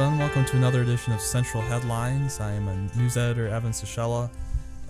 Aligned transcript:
everyone. 0.00 0.18
Welcome 0.18 0.46
to 0.46 0.56
another 0.56 0.80
edition 0.80 1.12
of 1.12 1.20
Central 1.20 1.62
Headlines. 1.62 2.40
I 2.40 2.52
am 2.52 2.68
a 2.68 2.96
news 2.96 3.18
editor, 3.18 3.48
Evan 3.48 3.72
Sashella, 3.72 4.30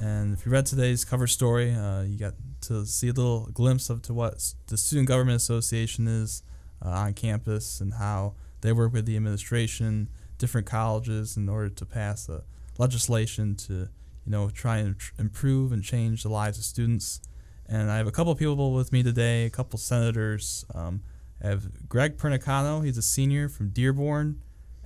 and 0.01 0.33
if 0.33 0.47
you 0.47 0.53
read 0.53 0.67
today's 0.67 1.05
cover 1.05 1.27
story, 1.27 1.75
uh, 1.75 2.03
you 2.03 2.17
got 2.17 2.35
to 2.61 2.87
see 2.87 3.09
a 3.09 3.13
little 3.13 3.49
glimpse 3.53 3.91
of 3.91 4.03
to 4.03 4.15
what 4.15 4.55
the 4.69 4.77
Student 4.77 5.09
Government 5.09 5.35
Association 5.35 6.07
is 6.07 6.45
uh, 6.85 6.91
on 6.91 7.15
campus 7.15 7.81
and 7.81 7.95
how 7.95 8.35
they 8.61 8.73
work 8.73 8.93
with 8.93 9.05
the 9.05 9.17
administration, 9.17 10.09
different 10.39 10.69
colleges, 10.69 11.37
in 11.37 11.49
order 11.49 11.71
to 11.71 11.85
pass 11.85 12.29
a 12.29 12.45
legislation 12.79 13.57
to 13.57 13.89
you 14.25 14.31
know 14.31 14.49
try 14.49 14.77
and 14.77 14.97
tr- 14.97 15.13
improve 15.19 15.73
and 15.73 15.83
change 15.83 16.23
the 16.23 16.29
lives 16.29 16.57
of 16.57 16.63
students. 16.63 17.21
And 17.67 17.91
I 17.91 17.97
have 17.97 18.07
a 18.07 18.13
couple 18.13 18.33
people 18.37 18.73
with 18.73 18.93
me 18.93 19.03
today, 19.03 19.47
a 19.47 19.51
couple 19.51 19.77
senators. 19.77 20.65
Um, 20.73 21.03
I 21.43 21.49
have 21.49 21.89
Greg 21.89 22.17
Pernicano, 22.17 22.85
he's 22.85 22.97
a 22.97 23.03
senior 23.03 23.49
from 23.49 23.71
Dearborn, 23.71 24.41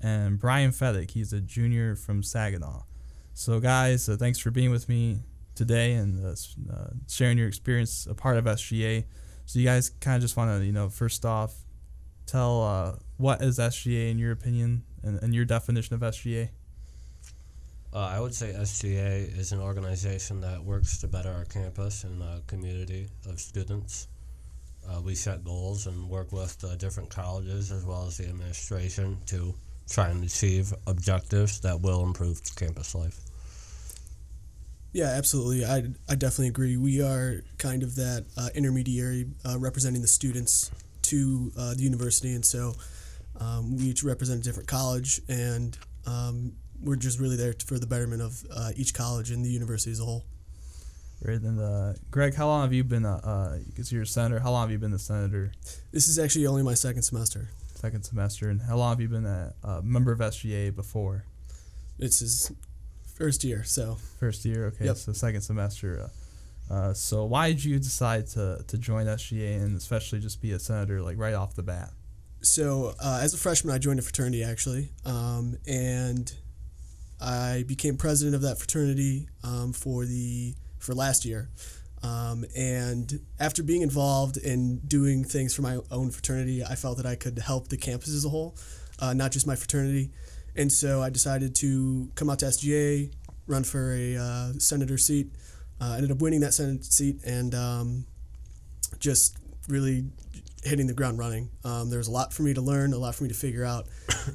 and 0.04 0.38
Brian 0.38 0.70
Fettig, 0.70 1.12
he's 1.12 1.32
a 1.32 1.40
junior 1.40 1.96
from 1.96 2.22
Saginaw. 2.22 2.82
So, 3.32 3.58
guys, 3.58 4.06
uh, 4.06 4.16
thanks 4.18 4.38
for 4.38 4.50
being 4.50 4.70
with 4.70 4.86
me 4.86 5.20
today 5.54 5.94
and 5.94 6.22
uh, 6.22 6.34
uh, 6.70 6.90
sharing 7.08 7.38
your 7.38 7.48
experience, 7.48 8.06
a 8.06 8.14
part 8.14 8.36
of 8.36 8.44
SGA. 8.44 9.04
So, 9.46 9.58
you 9.58 9.64
guys 9.64 9.88
kind 9.88 10.16
of 10.16 10.20
just 10.20 10.36
want 10.36 10.60
to, 10.60 10.64
you 10.64 10.72
know, 10.72 10.90
first 10.90 11.24
off, 11.24 11.54
tell 12.27 12.62
uh, 12.62 12.96
what 13.16 13.40
is 13.40 13.58
SGA 13.58 14.10
in 14.10 14.18
your 14.18 14.32
opinion 14.32 14.84
and, 15.02 15.22
and 15.22 15.34
your 15.34 15.46
definition 15.46 15.94
of 15.94 16.02
SGA? 16.02 16.50
Uh, 17.91 17.98
I 17.98 18.20
would 18.20 18.34
say 18.34 18.52
SGA 18.52 19.38
is 19.38 19.52
an 19.52 19.60
organization 19.60 20.42
that 20.42 20.62
works 20.62 20.98
to 20.98 21.08
better 21.08 21.30
our 21.30 21.46
campus 21.46 22.05
and 22.05 22.22
community 22.46 23.08
of 23.27 23.41
students. 23.41 24.08
Uh, 24.86 25.00
we 25.00 25.14
set 25.14 25.42
goals 25.44 25.86
and 25.86 26.10
work 26.10 26.30
with 26.30 26.62
uh, 26.62 26.75
different 26.77 27.08
colleges 27.08 27.72
as 27.72 27.86
well 27.86 28.06
as 28.06 28.19
the 28.19 28.28
administration 28.28 29.16
to 29.27 29.55
try 29.88 30.08
and 30.08 30.24
achieve 30.24 30.72
objectives 30.86 31.60
that 31.60 31.80
will 31.80 32.02
improve 32.02 32.40
campus 32.56 32.94
life. 32.94 33.20
Yeah, 34.92 35.06
absolutely. 35.06 35.64
I, 35.64 35.88
I 36.08 36.14
definitely 36.14 36.48
agree. 36.48 36.76
We 36.76 37.02
are 37.02 37.42
kind 37.58 37.82
of 37.82 37.96
that 37.96 38.26
uh, 38.36 38.50
intermediary 38.54 39.26
uh, 39.44 39.58
representing 39.58 40.02
the 40.02 40.08
students 40.08 40.70
to 41.02 41.52
uh, 41.58 41.74
the 41.74 41.82
university, 41.82 42.32
and 42.32 42.44
so 42.44 42.74
um, 43.41 43.76
we 43.76 43.84
each 43.84 44.04
represent 44.04 44.41
a 44.41 44.42
different 44.44 44.68
college, 44.68 45.20
and 45.28 45.76
um, 46.06 46.52
we're 46.80 46.96
just 46.96 47.19
really 47.19 47.36
there 47.36 47.54
for 47.66 47.78
the 47.78 47.86
betterment 47.86 48.22
of 48.22 48.44
uh, 48.54 48.70
each 48.76 48.94
college 48.94 49.30
and 49.30 49.44
the 49.44 49.50
university 49.50 49.91
as 49.91 50.00
a 50.00 50.04
whole. 50.04 50.24
Right. 51.24 51.41
And 51.41 51.60
uh, 51.60 51.94
Greg, 52.10 52.34
how 52.34 52.46
long 52.46 52.62
have 52.62 52.72
you 52.72 52.84
been 52.84 53.04
a, 53.04 53.14
uh, 53.16 53.58
because 53.66 53.91
you're 53.91 54.02
a 54.02 54.06
senator, 54.06 54.41
how 54.41 54.50
long 54.50 54.62
have 54.62 54.70
you 54.70 54.78
been 54.78 54.92
a 54.92 54.98
senator? 54.98 55.52
This 55.91 56.06
is 56.06 56.19
actually 56.19 56.46
only 56.46 56.62
my 56.62 56.74
second 56.74 57.02
semester. 57.02 57.48
Second 57.84 58.02
semester. 58.02 58.48
And 58.48 58.62
how 58.62 58.78
long 58.78 58.92
have 58.92 59.00
you 59.02 59.08
been 59.08 59.27
a, 59.27 59.52
a 59.62 59.82
member 59.82 60.10
of 60.10 60.18
SGA 60.18 60.74
before? 60.74 61.27
This 61.98 62.22
is 62.22 62.50
first 63.14 63.44
year, 63.44 63.62
so 63.62 63.98
First 64.18 64.46
year, 64.46 64.68
okay. 64.68 64.86
Yep. 64.86 64.96
So 64.96 65.12
second 65.12 65.42
semester. 65.42 66.08
Uh, 66.70 66.72
uh, 66.72 66.94
so 66.94 67.26
why 67.26 67.48
did 67.48 67.62
you 67.62 67.78
decide 67.78 68.26
to, 68.28 68.64
to 68.66 68.78
join 68.78 69.04
SGA 69.04 69.60
and 69.60 69.76
especially 69.76 70.20
just 70.20 70.41
be 70.41 70.52
a 70.52 70.58
senator 70.58 71.02
like 71.02 71.18
right 71.18 71.34
off 71.34 71.56
the 71.56 71.62
bat? 71.62 71.91
So 72.41 72.94
uh, 72.98 73.20
as 73.22 73.34
a 73.34 73.36
freshman, 73.36 73.74
I 73.74 73.76
joined 73.76 73.98
a 73.98 74.02
fraternity 74.02 74.42
actually, 74.42 74.88
um, 75.04 75.58
and 75.69 76.32
I 77.20 77.66
became 77.69 77.98
president 77.98 78.34
of 78.34 78.41
that 78.41 78.56
fraternity 78.56 79.28
um, 79.42 79.74
for 79.74 80.06
the 80.06 80.54
for 80.78 80.94
last 80.94 81.26
year. 81.26 81.50
Um, 82.05 82.44
and 82.55 83.20
after 83.41 83.62
being 83.62 83.80
involved 83.80 84.36
in 84.36 84.78
doing 84.80 85.24
things 85.24 85.55
for 85.55 85.62
my 85.62 85.78
own 85.91 86.10
fraternity, 86.10 86.62
I 86.62 86.75
felt 86.75 86.98
that 86.98 87.06
I 87.06 87.15
could 87.15 87.38
help 87.38 87.69
the 87.69 87.78
campus 87.78 88.10
as 88.10 88.26
a 88.26 88.28
whole, 88.28 88.56
uh, 88.98 89.15
not 89.15 89.32
just 89.32 89.47
my 89.47 89.56
fraternity. 89.56 90.10
And 90.54 90.70
so 90.70 91.03
I 91.03 91.09
decided 91.09 91.54
to 91.56 92.10
come 92.15 92.28
out 92.28 92.41
to 92.41 92.47
SGA, 92.47 93.10
run 93.47 93.65
for 93.65 93.94
a 93.94 94.16
uh, 94.16 94.53
senator 94.59 94.98
seat. 94.98 95.28
Uh, 95.81 95.94
ended 95.94 96.12
up 96.12 96.20
winning 96.20 96.41
that 96.41 96.54
senate 96.54 96.84
seat, 96.84 97.16
and 97.25 97.54
um, 97.54 98.06
just 99.00 99.36
really 99.69 100.04
hitting 100.62 100.86
the 100.86 100.94
ground 100.94 101.19
running. 101.19 101.50
Um, 101.65 101.91
there 101.91 101.98
was 101.98 102.06
a 102.06 102.12
lot 102.12 102.32
for 102.32 102.42
me 102.42 102.54
to 102.54 102.60
learn, 102.60 102.92
a 102.92 102.98
lot 102.98 103.15
for 103.15 103.25
me 103.25 103.28
to 103.28 103.34
figure 103.34 103.65
out, 103.65 103.86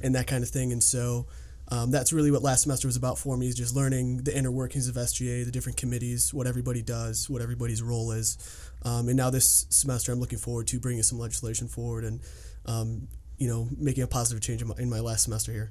and 0.02 0.14
that 0.14 0.26
kind 0.26 0.42
of 0.42 0.50
thing. 0.50 0.72
And 0.72 0.82
so 0.82 1.26
um, 1.70 1.90
that's 1.90 2.12
really 2.12 2.30
what 2.30 2.42
last 2.42 2.62
semester 2.62 2.88
was 2.88 2.96
about 2.96 3.18
for 3.18 3.36
me 3.36 3.46
is 3.46 3.54
just 3.54 3.76
learning 3.76 4.18
the 4.24 4.36
inner 4.36 4.50
workings 4.50 4.88
of 4.88 4.96
SGA, 4.96 5.44
the 5.44 5.52
different 5.52 5.78
committees, 5.78 6.34
what 6.34 6.46
everybody 6.46 6.82
does, 6.82 7.30
what 7.30 7.40
everybody's 7.40 7.82
role 7.82 8.10
is. 8.10 8.38
Um, 8.84 9.08
and 9.08 9.16
now 9.16 9.30
this 9.30 9.66
semester, 9.70 10.10
I'm 10.10 10.18
looking 10.18 10.38
forward 10.38 10.66
to 10.68 10.80
bringing 10.80 11.02
some 11.02 11.18
legislation 11.18 11.68
forward 11.68 12.04
and, 12.04 12.20
um, 12.66 13.08
you 13.38 13.48
know, 13.48 13.68
making 13.76 14.02
a 14.02 14.08
positive 14.08 14.42
change 14.42 14.62
in 14.62 14.68
my, 14.68 14.74
in 14.78 14.90
my 14.90 15.00
last 15.00 15.24
semester 15.24 15.52
here. 15.52 15.70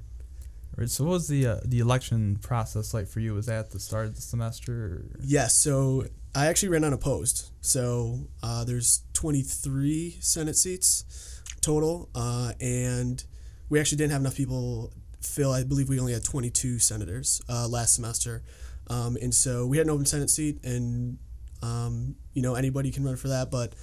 Right. 0.76 0.88
So 0.88 1.04
what 1.04 1.10
was 1.10 1.28
the 1.28 1.46
uh, 1.46 1.56
the 1.64 1.80
election 1.80 2.36
process 2.36 2.94
like 2.94 3.08
for 3.08 3.18
you? 3.18 3.34
Was 3.34 3.46
that 3.46 3.58
at 3.58 3.70
the 3.70 3.80
start 3.80 4.06
of 4.06 4.14
the 4.14 4.22
semester? 4.22 4.72
Or? 4.72 5.04
Yes, 5.20 5.56
so 5.56 6.04
I 6.34 6.46
actually 6.46 6.68
ran 6.68 6.84
unopposed. 6.84 7.50
So 7.60 8.28
uh, 8.42 8.64
there's 8.64 9.02
23 9.14 10.18
Senate 10.20 10.56
seats 10.56 11.42
total, 11.60 12.08
uh, 12.14 12.52
and 12.60 13.22
we 13.68 13.80
actually 13.80 13.98
didn't 13.98 14.12
have 14.12 14.20
enough 14.20 14.36
people 14.36 14.92
fill. 15.20 15.52
I 15.52 15.64
believe 15.64 15.88
we 15.88 16.00
only 16.00 16.12
had 16.12 16.24
22 16.24 16.78
senators 16.78 17.40
uh, 17.48 17.68
last 17.68 17.94
semester, 17.94 18.42
um, 18.88 19.16
and 19.20 19.34
so 19.34 19.66
we 19.66 19.78
had 19.78 19.86
an 19.86 19.90
open 19.90 20.06
Senate 20.06 20.30
seat, 20.30 20.64
and 20.64 21.18
um, 21.62 22.16
you 22.34 22.42
know 22.42 22.54
anybody 22.54 22.90
can 22.90 23.04
run 23.04 23.16
for 23.16 23.28
that. 23.28 23.50
But 23.50 23.74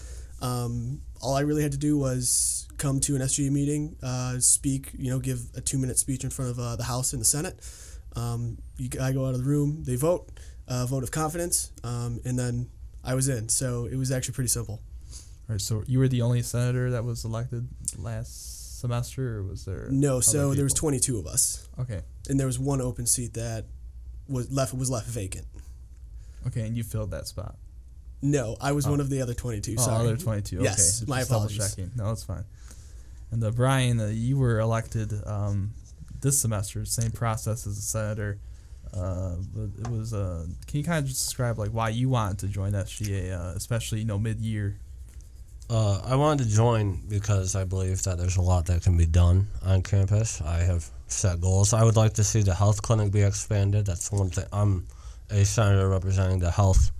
um, 0.41 1.01
all 1.21 1.35
I 1.35 1.41
really 1.41 1.63
had 1.63 1.71
to 1.71 1.77
do 1.77 1.97
was 1.97 2.67
come 2.77 2.99
to 3.01 3.15
an 3.15 3.21
SGA 3.21 3.51
meeting, 3.51 3.95
uh, 4.03 4.39
speak, 4.39 4.91
you 4.97 5.09
know, 5.09 5.19
give 5.19 5.41
a 5.55 5.61
two 5.61 5.77
minute 5.77 5.97
speech 5.97 6.23
in 6.23 6.29
front 6.29 6.51
of 6.51 6.59
uh, 6.59 6.75
the 6.75 6.83
House 6.83 7.13
and 7.13 7.21
the 7.21 7.25
Senate. 7.25 7.59
Um, 8.15 8.57
you, 8.77 8.89
I 9.01 9.11
go 9.11 9.25
out 9.25 9.33
of 9.33 9.43
the 9.43 9.49
room, 9.49 9.83
they 9.83 9.95
vote, 9.95 10.29
uh, 10.67 10.85
vote 10.85 11.03
of 11.03 11.11
confidence, 11.11 11.71
um, 11.83 12.19
and 12.25 12.37
then 12.37 12.69
I 13.03 13.15
was 13.15 13.29
in. 13.29 13.49
So 13.49 13.85
it 13.85 13.95
was 13.95 14.11
actually 14.11 14.33
pretty 14.35 14.49
simple. 14.49 14.81
Right. 15.47 15.61
So 15.61 15.83
you 15.87 15.99
were 15.99 16.07
the 16.07 16.21
only 16.21 16.41
senator 16.41 16.91
that 16.91 17.03
was 17.03 17.23
elected 17.23 17.67
last 17.97 18.56
semester, 18.77 19.37
or 19.39 19.43
was 19.43 19.65
there? 19.65 19.87
No, 19.89 20.19
so 20.19 20.53
there 20.53 20.63
was 20.63 20.73
22 20.73 21.17
of 21.17 21.25
us, 21.27 21.67
Okay. 21.79 22.01
and 22.29 22.39
there 22.39 22.47
was 22.47 22.59
one 22.59 22.81
open 22.81 23.05
seat 23.05 23.33
that 23.33 23.65
was 24.27 24.51
left 24.51 24.73
was 24.73 24.89
left 24.89 25.07
vacant. 25.07 25.45
Okay, 26.47 26.61
and 26.67 26.77
you 26.77 26.83
filled 26.83 27.11
that 27.11 27.27
spot. 27.27 27.57
No, 28.21 28.55
I 28.61 28.71
was 28.71 28.85
Oh. 28.87 28.91
one 28.91 28.99
of 28.99 29.09
the 29.09 29.21
other 29.21 29.33
22. 29.33 29.75
Oh, 29.77 29.81
sorry. 29.85 30.07
other 30.07 30.17
22. 30.17 30.61
Yes, 30.63 31.01
okay. 31.03 31.09
my 31.09 31.19
Just 31.19 31.29
double 31.29 31.43
apologies. 31.45 31.69
checking. 31.75 31.91
No, 31.95 32.11
it's 32.11 32.23
fine. 32.23 32.45
And 33.31 33.43
uh, 33.43 33.51
Brian, 33.51 33.99
uh, 33.99 34.07
you 34.07 34.37
were 34.37 34.59
elected 34.59 35.13
um, 35.27 35.73
this 36.21 36.39
semester, 36.39 36.85
same 36.85 37.11
process 37.11 37.67
as 37.67 37.77
a 37.77 37.81
senator. 37.81 38.39
Uh, 38.93 39.35
but 39.53 39.69
it 39.79 39.87
was. 39.89 40.13
Uh, 40.13 40.45
can 40.65 40.77
you 40.79 40.83
kind 40.83 40.99
of 41.03 41.05
just 41.09 41.25
describe 41.25 41.59
like 41.59 41.71
why 41.71 41.89
you 41.89 42.07
wanted 42.09 42.39
to 42.39 42.47
join 42.47 42.71
SGA, 42.71 43.33
uh, 43.37 43.53
especially 43.55 43.99
you 43.99 44.05
know 44.05 44.17
mid 44.17 44.39
year? 44.39 44.77
Uh, 45.69 45.99
I 46.05 46.15
wanted 46.15 46.45
to 46.45 46.49
join 46.49 47.01
because 47.09 47.53
I 47.55 47.65
believe 47.65 48.01
that 48.03 48.17
there's 48.17 48.37
a 48.37 48.41
lot 48.41 48.67
that 48.67 48.83
can 48.83 48.95
be 48.95 49.05
done 49.05 49.47
on 49.65 49.81
campus. 49.81 50.41
I 50.41 50.59
have 50.59 50.89
set 51.07 51.41
goals. 51.41 51.73
I 51.73 51.83
would 51.83 51.97
like 51.97 52.13
to 52.13 52.23
see 52.23 52.41
the 52.41 52.53
health 52.53 52.81
clinic 52.81 53.11
be 53.11 53.21
expanded. 53.21 53.85
That's 53.85 54.09
one 54.09 54.29
thing. 54.29 54.45
I'm 54.53 54.87
a 55.29 55.43
senator 55.43 55.89
representing 55.89 56.39
the 56.39 56.51
health 56.51 56.91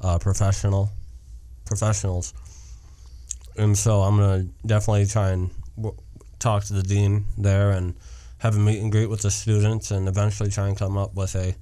uh, 0.00 0.18
professional 0.18 0.90
professionals, 1.66 2.34
and 3.56 3.78
so 3.78 4.00
I'm 4.02 4.16
gonna 4.16 4.46
definitely 4.64 5.06
try 5.06 5.30
and 5.30 5.50
w- 5.76 5.96
talk 6.40 6.64
to 6.64 6.72
the 6.72 6.82
dean 6.82 7.26
there 7.38 7.70
and 7.70 7.94
have 8.38 8.56
a 8.56 8.58
meet 8.58 8.80
and 8.80 8.90
greet 8.90 9.06
with 9.06 9.22
the 9.22 9.30
students, 9.30 9.92
and 9.92 10.08
eventually 10.08 10.50
try 10.50 10.66
and 10.66 10.76
come 10.76 10.96
up 10.96 11.14
with 11.14 11.36
a 11.36 11.54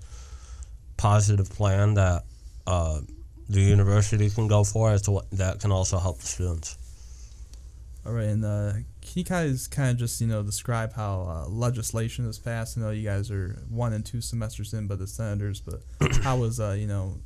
positive 0.97 1.51
plan 1.51 1.95
that. 1.95 2.25
Uh, 2.67 3.01
the 3.49 3.61
university 3.61 4.31
can 4.31 4.49
go 4.49 4.65
for 4.65 4.91
as 4.91 5.03
to 5.03 5.11
what 5.11 5.31
that 5.33 5.61
can 5.61 5.73
also 5.73 5.99
help 5.99 6.19
the 6.19 6.27
students. 6.27 6.79
All 8.07 8.13
right, 8.13 8.27
and 8.27 8.45
uh, 8.45 8.73
can 9.01 9.13
you 9.15 9.25
guys 9.25 9.67
kind 9.67 9.91
of 9.91 9.97
just 9.97 10.21
you 10.21 10.27
know 10.27 10.43
describe 10.43 10.93
how 10.93 11.23
uh, 11.23 11.49
legislation 11.49 12.27
is 12.27 12.39
passed? 12.39 12.77
I 12.77 12.83
know 12.83 12.91
you 12.91 13.05
guys 13.09 13.31
are 13.31 13.63
one 13.71 13.95
and 13.95 14.05
two 14.05 14.21
semesters 14.21 14.75
in, 14.75 14.87
but 14.87 14.99
the 14.99 15.07
senators. 15.07 15.61
But 15.61 15.81
how 16.23 16.37
was 16.37 16.61
uh, 16.61 16.77
you 16.79 16.87
know 16.87 17.19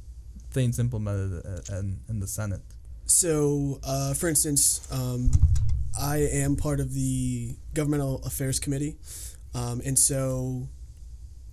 things 0.51 0.79
implemented 0.79 1.45
at, 1.45 1.69
in, 1.71 2.01
in 2.09 2.21
the 2.21 2.29
Senate? 2.29 2.61
So, 3.07 3.81
uh, 3.83 4.15
for 4.15 4.29
instance, 4.29 4.87
um, 4.93 5.31
I 6.01 6.19
am 6.19 6.57
part 6.57 6.79
of 6.79 6.95
the 6.95 7.57
Governmental 7.75 8.23
Affairs 8.25 8.61
Committee, 8.61 8.97
um, 9.55 9.81
and 9.85 9.99
so 9.99 10.69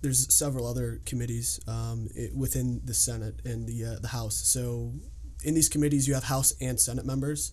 there's 0.02 0.32
several 0.34 0.66
other 0.66 1.00
committees 1.04 1.60
um, 1.66 2.08
i 2.16 2.28
within 2.34 2.80
the 2.84 2.94
Senate 2.94 3.40
and 3.44 3.66
the 3.66 3.84
uh, 3.84 3.98
the 4.00 4.08
House. 4.08 4.36
So, 4.36 4.92
in 5.44 5.54
these 5.54 5.68
committees, 5.68 6.06
you 6.06 6.14
have 6.14 6.24
House 6.24 6.54
and 6.60 6.78
Senate 6.78 7.06
members, 7.06 7.52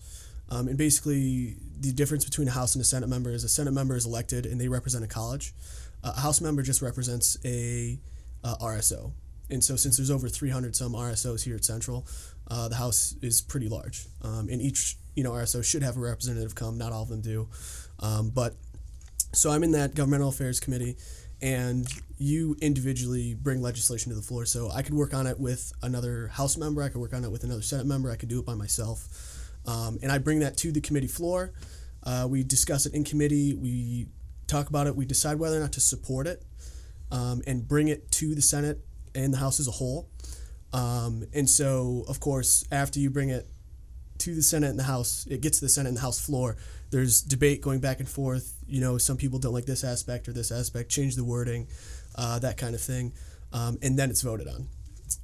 um, 0.50 0.68
and 0.68 0.78
basically 0.78 1.58
the 1.80 1.92
difference 1.92 2.26
between 2.26 2.48
a 2.48 2.52
House 2.52 2.76
and 2.76 2.82
a 2.82 2.86
Senate 2.86 3.10
member 3.10 3.32
is 3.32 3.44
a 3.44 3.50
Senate 3.50 3.74
member 3.74 3.96
is 3.96 4.06
elected 4.06 4.46
and 4.46 4.60
they 4.60 4.68
represent 4.68 5.04
a 5.04 5.08
college. 5.08 5.54
Uh, 6.04 6.14
a 6.18 6.22
House 6.22 6.42
member 6.42 6.62
just 6.62 6.82
represents 6.82 7.38
a 7.46 8.00
uh, 8.44 8.56
RSO. 8.62 9.12
And 9.50 9.64
so, 9.64 9.76
since 9.76 9.98
there's 9.98 10.12
over 10.12 10.30
300 10.30 10.76
some 10.76 10.94
RSOs 10.94 11.44
here 11.44 11.56
at 11.56 11.66
Central, 11.66 12.08
uh, 12.48 12.68
the 12.68 12.76
House 12.76 13.16
is 13.22 13.42
pretty 13.42 13.70
large, 13.70 14.06
um, 14.22 14.50
and 14.50 14.62
each 14.62 14.98
you 15.16 15.24
know 15.24 15.32
RSO 15.32 15.64
should 15.64 15.84
have 15.84 15.98
a 15.98 16.00
representative 16.00 16.56
come. 16.56 16.78
Not 16.78 16.92
all 16.92 17.04
of 17.04 17.10
them 17.10 17.22
do, 17.22 17.48
um, 18.00 18.30
but 18.30 18.56
so 19.34 19.50
I'm 19.50 19.64
in 19.64 19.72
that 19.72 19.96
governmental 19.96 20.30
affairs 20.30 20.60
committee, 20.60 20.96
and 21.44 21.88
you 22.18 22.56
individually 22.62 23.34
bring 23.36 23.62
legislation 23.62 24.10
to 24.10 24.16
the 24.16 24.22
floor. 24.22 24.46
So 24.46 24.72
I 24.72 24.82
could 24.82 24.94
work 24.94 25.14
on 25.14 25.28
it 25.28 25.38
with 25.38 25.74
another 25.82 26.30
House 26.30 26.56
member. 26.56 26.82
I 26.82 26.88
could 26.88 27.02
work 27.02 27.14
on 27.14 27.26
it 27.26 27.32
with 27.32 27.44
another 27.44 27.62
Senate 27.62 27.86
member. 27.86 28.10
I 28.10 28.16
could 28.16 28.30
do 28.30 28.40
it 28.40 28.46
by 28.46 28.56
myself, 28.56 29.52
um, 29.68 30.00
and 30.02 30.12
I 30.12 30.18
bring 30.18 30.40
that 30.40 30.56
to 30.58 30.72
the 30.72 30.80
committee 30.82 31.08
floor. 31.08 31.52
Uh, 32.02 32.28
we 32.30 32.44
discuss 32.44 32.86
it 32.86 32.94
in 32.94 33.04
committee. 33.04 33.54
We 33.54 34.08
talk 34.48 34.70
about 34.70 34.88
it. 34.88 34.96
We 34.96 35.06
decide 35.06 35.38
whether 35.38 35.58
or 35.58 35.60
not 35.60 35.74
to 35.74 35.82
support 35.82 36.28
it, 36.28 36.44
um, 37.12 37.42
and 37.46 37.68
bring 37.68 37.90
it 37.90 38.10
to 38.12 38.34
the 38.36 38.42
Senate 38.42 38.80
and 39.14 39.34
the 39.34 39.38
House 39.38 39.60
as 39.60 39.68
a 39.68 39.72
whole. 39.72 40.10
Um, 40.72 41.26
and 41.34 41.50
so, 41.50 42.06
of 42.08 42.20
course, 42.22 42.66
after 42.72 43.00
you 43.00 43.10
bring 43.10 43.30
it 43.30 43.48
to 44.20 44.34
the 44.34 44.42
Senate 44.42 44.70
and 44.70 44.80
the 44.80 44.84
House, 44.84 45.28
it 45.30 45.42
gets 45.42 45.60
to 45.60 45.66
the 45.66 45.70
Senate 45.70 45.90
and 45.90 45.98
the 45.98 46.02
House 46.02 46.26
floor. 46.26 46.56
There's 46.90 47.22
debate 47.22 47.62
going 47.62 47.80
back 47.80 48.00
and 48.00 48.08
forth. 48.08 48.54
You 48.74 48.82
know, 48.82 48.98
some 48.98 49.18
people 49.18 49.38
don't 49.38 49.54
like 49.54 49.68
this 49.68 49.84
aspect 49.84 50.28
or 50.28 50.34
this 50.34 50.52
aspect, 50.52 50.90
change 50.90 51.16
the 51.16 51.24
wording, 51.24 51.68
uh, 52.16 52.40
that 52.40 52.58
kind 52.58 52.74
of 52.74 52.82
thing. 52.82 53.14
Um, 53.52 53.78
and 53.84 54.00
then 54.00 54.10
it's 54.10 54.24
voted 54.24 54.48
on 54.48 54.68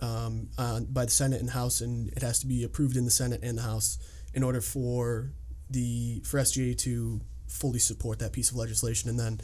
um, 0.02 0.50
uh, 0.60 0.82
by 0.82 1.06
the 1.06 1.10
Senate 1.10 1.42
and 1.42 1.50
House, 1.50 1.82
and 1.82 2.10
it 2.10 2.22
has 2.22 2.38
to 2.42 2.46
be 2.46 2.64
approved 2.64 2.96
in 2.96 3.06
the 3.06 3.12
Senate 3.12 3.40
and 3.42 3.58
the 3.58 3.64
House 3.64 3.98
in 4.36 4.44
order 4.44 4.62
for 4.62 5.32
the 5.68 6.22
for 6.26 6.38
SGA 6.38 6.78
to 6.84 7.22
fully 7.48 7.80
support 7.80 8.20
that 8.20 8.34
piece 8.34 8.52
of 8.52 8.56
legislation 8.56 9.10
and 9.10 9.20
then 9.20 9.42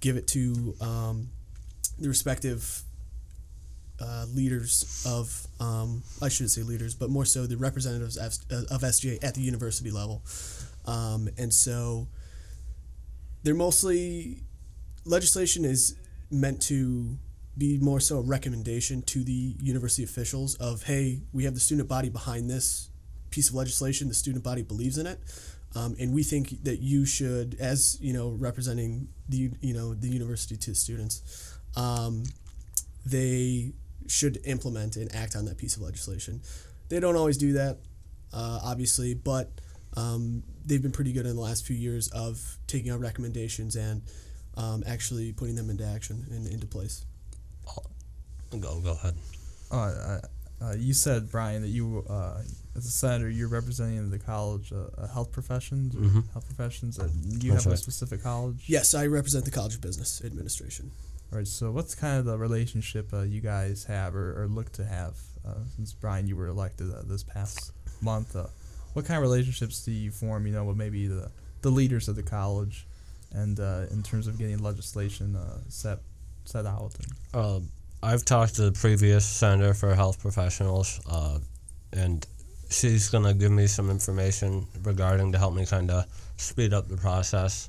give 0.00 0.16
it 0.16 0.28
to 0.28 0.76
um, 0.80 1.30
the 1.98 2.06
respective 2.06 2.84
uh, 4.00 4.26
leaders 4.32 5.04
of, 5.08 5.48
um, 5.58 6.04
I 6.22 6.28
shouldn't 6.28 6.52
say 6.52 6.62
leaders, 6.62 6.94
but 6.94 7.10
more 7.10 7.24
so 7.24 7.48
the 7.48 7.56
representatives 7.56 8.16
of, 8.16 8.32
of 8.70 8.82
SGA 8.82 9.24
at 9.24 9.34
the 9.34 9.40
university 9.40 9.90
level. 9.90 10.22
Um, 10.86 11.28
and 11.36 11.52
so 11.52 12.06
they're 13.42 13.54
mostly, 13.54 14.42
legislation 15.04 15.64
is 15.64 15.96
meant 16.30 16.60
to 16.62 17.18
be 17.56 17.78
more 17.78 18.00
so 18.00 18.18
a 18.18 18.22
recommendation 18.22 19.02
to 19.02 19.24
the 19.24 19.56
university 19.60 20.04
officials 20.04 20.54
of, 20.56 20.84
hey, 20.84 21.20
we 21.32 21.44
have 21.44 21.54
the 21.54 21.60
student 21.60 21.88
body 21.88 22.08
behind 22.08 22.48
this 22.48 22.90
piece 23.30 23.48
of 23.48 23.54
legislation, 23.54 24.08
the 24.08 24.14
student 24.14 24.44
body 24.44 24.62
believes 24.62 24.98
in 24.98 25.06
it. 25.06 25.20
Um, 25.74 25.94
and 26.00 26.12
we 26.12 26.22
think 26.22 26.64
that 26.64 26.80
you 26.80 27.06
should, 27.06 27.56
as 27.60 27.96
you 28.00 28.12
know, 28.12 28.30
representing 28.30 29.08
the 29.28 29.52
you 29.60 29.72
know 29.72 29.94
the 29.94 30.08
university 30.08 30.56
to 30.56 30.74
students, 30.74 31.58
um, 31.76 32.24
they 33.06 33.72
should 34.08 34.40
implement 34.44 34.96
and 34.96 35.14
act 35.14 35.36
on 35.36 35.44
that 35.44 35.58
piece 35.58 35.76
of 35.76 35.82
legislation. 35.82 36.42
They 36.88 36.98
don't 36.98 37.14
always 37.14 37.36
do 37.36 37.52
that, 37.52 37.78
uh, 38.32 38.58
obviously, 38.64 39.14
but 39.14 39.52
um, 39.96 40.42
they've 40.64 40.82
been 40.82 40.92
pretty 40.92 41.12
good 41.12 41.26
in 41.26 41.34
the 41.34 41.40
last 41.42 41.66
few 41.66 41.76
years 41.76 42.08
of 42.08 42.58
taking 42.66 42.90
our 42.92 42.98
recommendations 42.98 43.76
and 43.76 44.02
um, 44.56 44.82
actually 44.86 45.32
putting 45.32 45.54
them 45.56 45.70
into 45.70 45.84
action 45.84 46.26
and 46.30 46.46
into 46.46 46.66
place. 46.66 47.04
Go 48.50 48.80
go 48.80 48.90
ahead. 48.92 49.14
Uh, 49.70 50.18
uh, 50.60 50.72
you 50.76 50.92
said 50.92 51.30
Brian 51.30 51.62
that 51.62 51.68
you, 51.68 52.04
uh, 52.08 52.42
as 52.76 52.84
a 52.84 52.90
senator, 52.90 53.30
you're 53.30 53.48
representing 53.48 54.10
the 54.10 54.18
college, 54.18 54.72
uh, 54.72 55.06
health 55.06 55.30
professions, 55.32 55.94
Mhm. 55.94 56.30
health 56.32 56.44
professions. 56.46 56.98
Uh, 56.98 57.06
do 57.38 57.46
you 57.46 57.52
That's 57.52 57.64
have 57.64 57.72
a 57.72 57.76
specific 57.76 58.22
college? 58.22 58.64
Yes, 58.66 58.92
I 58.92 59.06
represent 59.06 59.44
the 59.44 59.50
College 59.52 59.76
of 59.76 59.80
Business 59.80 60.20
Administration. 60.24 60.90
All 61.32 61.38
right. 61.38 61.46
So, 61.48 61.70
what's 61.70 61.94
kind 61.94 62.18
of 62.18 62.24
the 62.26 62.36
relationship 62.36 63.12
uh, 63.14 63.22
you 63.22 63.40
guys 63.40 63.84
have 63.84 64.14
or, 64.16 64.42
or 64.42 64.48
look 64.48 64.72
to 64.72 64.84
have? 64.84 65.16
Uh, 65.46 65.54
since 65.76 65.92
Brian, 65.94 66.26
you 66.26 66.36
were 66.36 66.48
elected 66.48 66.90
uh, 66.92 67.02
this 67.06 67.22
past 67.22 67.72
month, 68.02 68.34
uh, 68.36 68.48
what 68.92 69.04
kind 69.04 69.16
of 69.18 69.22
relationships 69.22 69.84
do 69.84 69.92
you 69.92 70.10
form? 70.10 70.46
You 70.46 70.52
know, 70.52 70.64
with 70.64 70.76
maybe 70.76 71.06
the 71.06 71.30
the 71.62 71.70
leaders 71.70 72.08
of 72.08 72.16
the 72.16 72.22
college, 72.22 72.86
and 73.32 73.58
uh, 73.60 73.86
in 73.90 74.02
terms 74.02 74.26
of 74.26 74.38
getting 74.38 74.58
legislation 74.58 75.36
uh, 75.36 75.58
set 75.68 75.98
set 76.44 76.66
out. 76.66 76.94
And, 76.98 77.12
Uh, 77.34 77.60
I've 78.02 78.24
talked 78.24 78.54
to 78.56 78.62
the 78.62 78.72
previous 78.72 79.26
senator 79.26 79.74
for 79.74 79.94
health 79.94 80.20
professionals, 80.20 81.00
uh, 81.06 81.38
and 81.92 82.26
she's 82.70 83.10
gonna 83.10 83.34
give 83.34 83.52
me 83.52 83.66
some 83.66 83.90
information 83.90 84.66
regarding 84.82 85.32
to 85.32 85.38
help 85.38 85.54
me 85.54 85.66
kind 85.66 85.90
of 85.90 86.06
speed 86.36 86.72
up 86.72 86.88
the 86.88 86.96
process. 86.96 87.68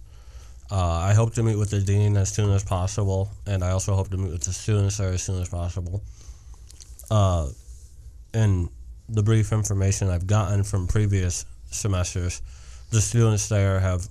Uh, 0.72 1.10
I 1.10 1.14
hope 1.14 1.34
to 1.34 1.44
meet 1.44 1.58
with 1.58 1.70
the 1.70 1.82
dean 1.82 2.16
as 2.16 2.30
soon 2.30 2.50
as 2.52 2.64
possible, 2.64 3.30
and 3.46 3.62
I 3.62 3.72
also 3.72 3.94
hope 3.94 4.10
to 4.12 4.18
meet 4.18 4.32
with 4.32 4.44
the 4.44 4.54
students 4.54 4.98
there 4.98 5.10
as 5.10 5.22
soon 5.22 5.42
as 5.42 5.50
possible. 5.50 6.02
Uh, 7.10 7.50
in 8.34 8.70
the 9.12 9.24
brief 9.24 9.52
information 9.52 10.10
I've 10.10 10.26
gotten 10.26 10.64
from 10.64 10.88
previous 10.88 11.46
semesters, 11.70 12.42
the 12.92 13.02
students 13.02 13.50
there 13.50 13.80
have 13.80 14.08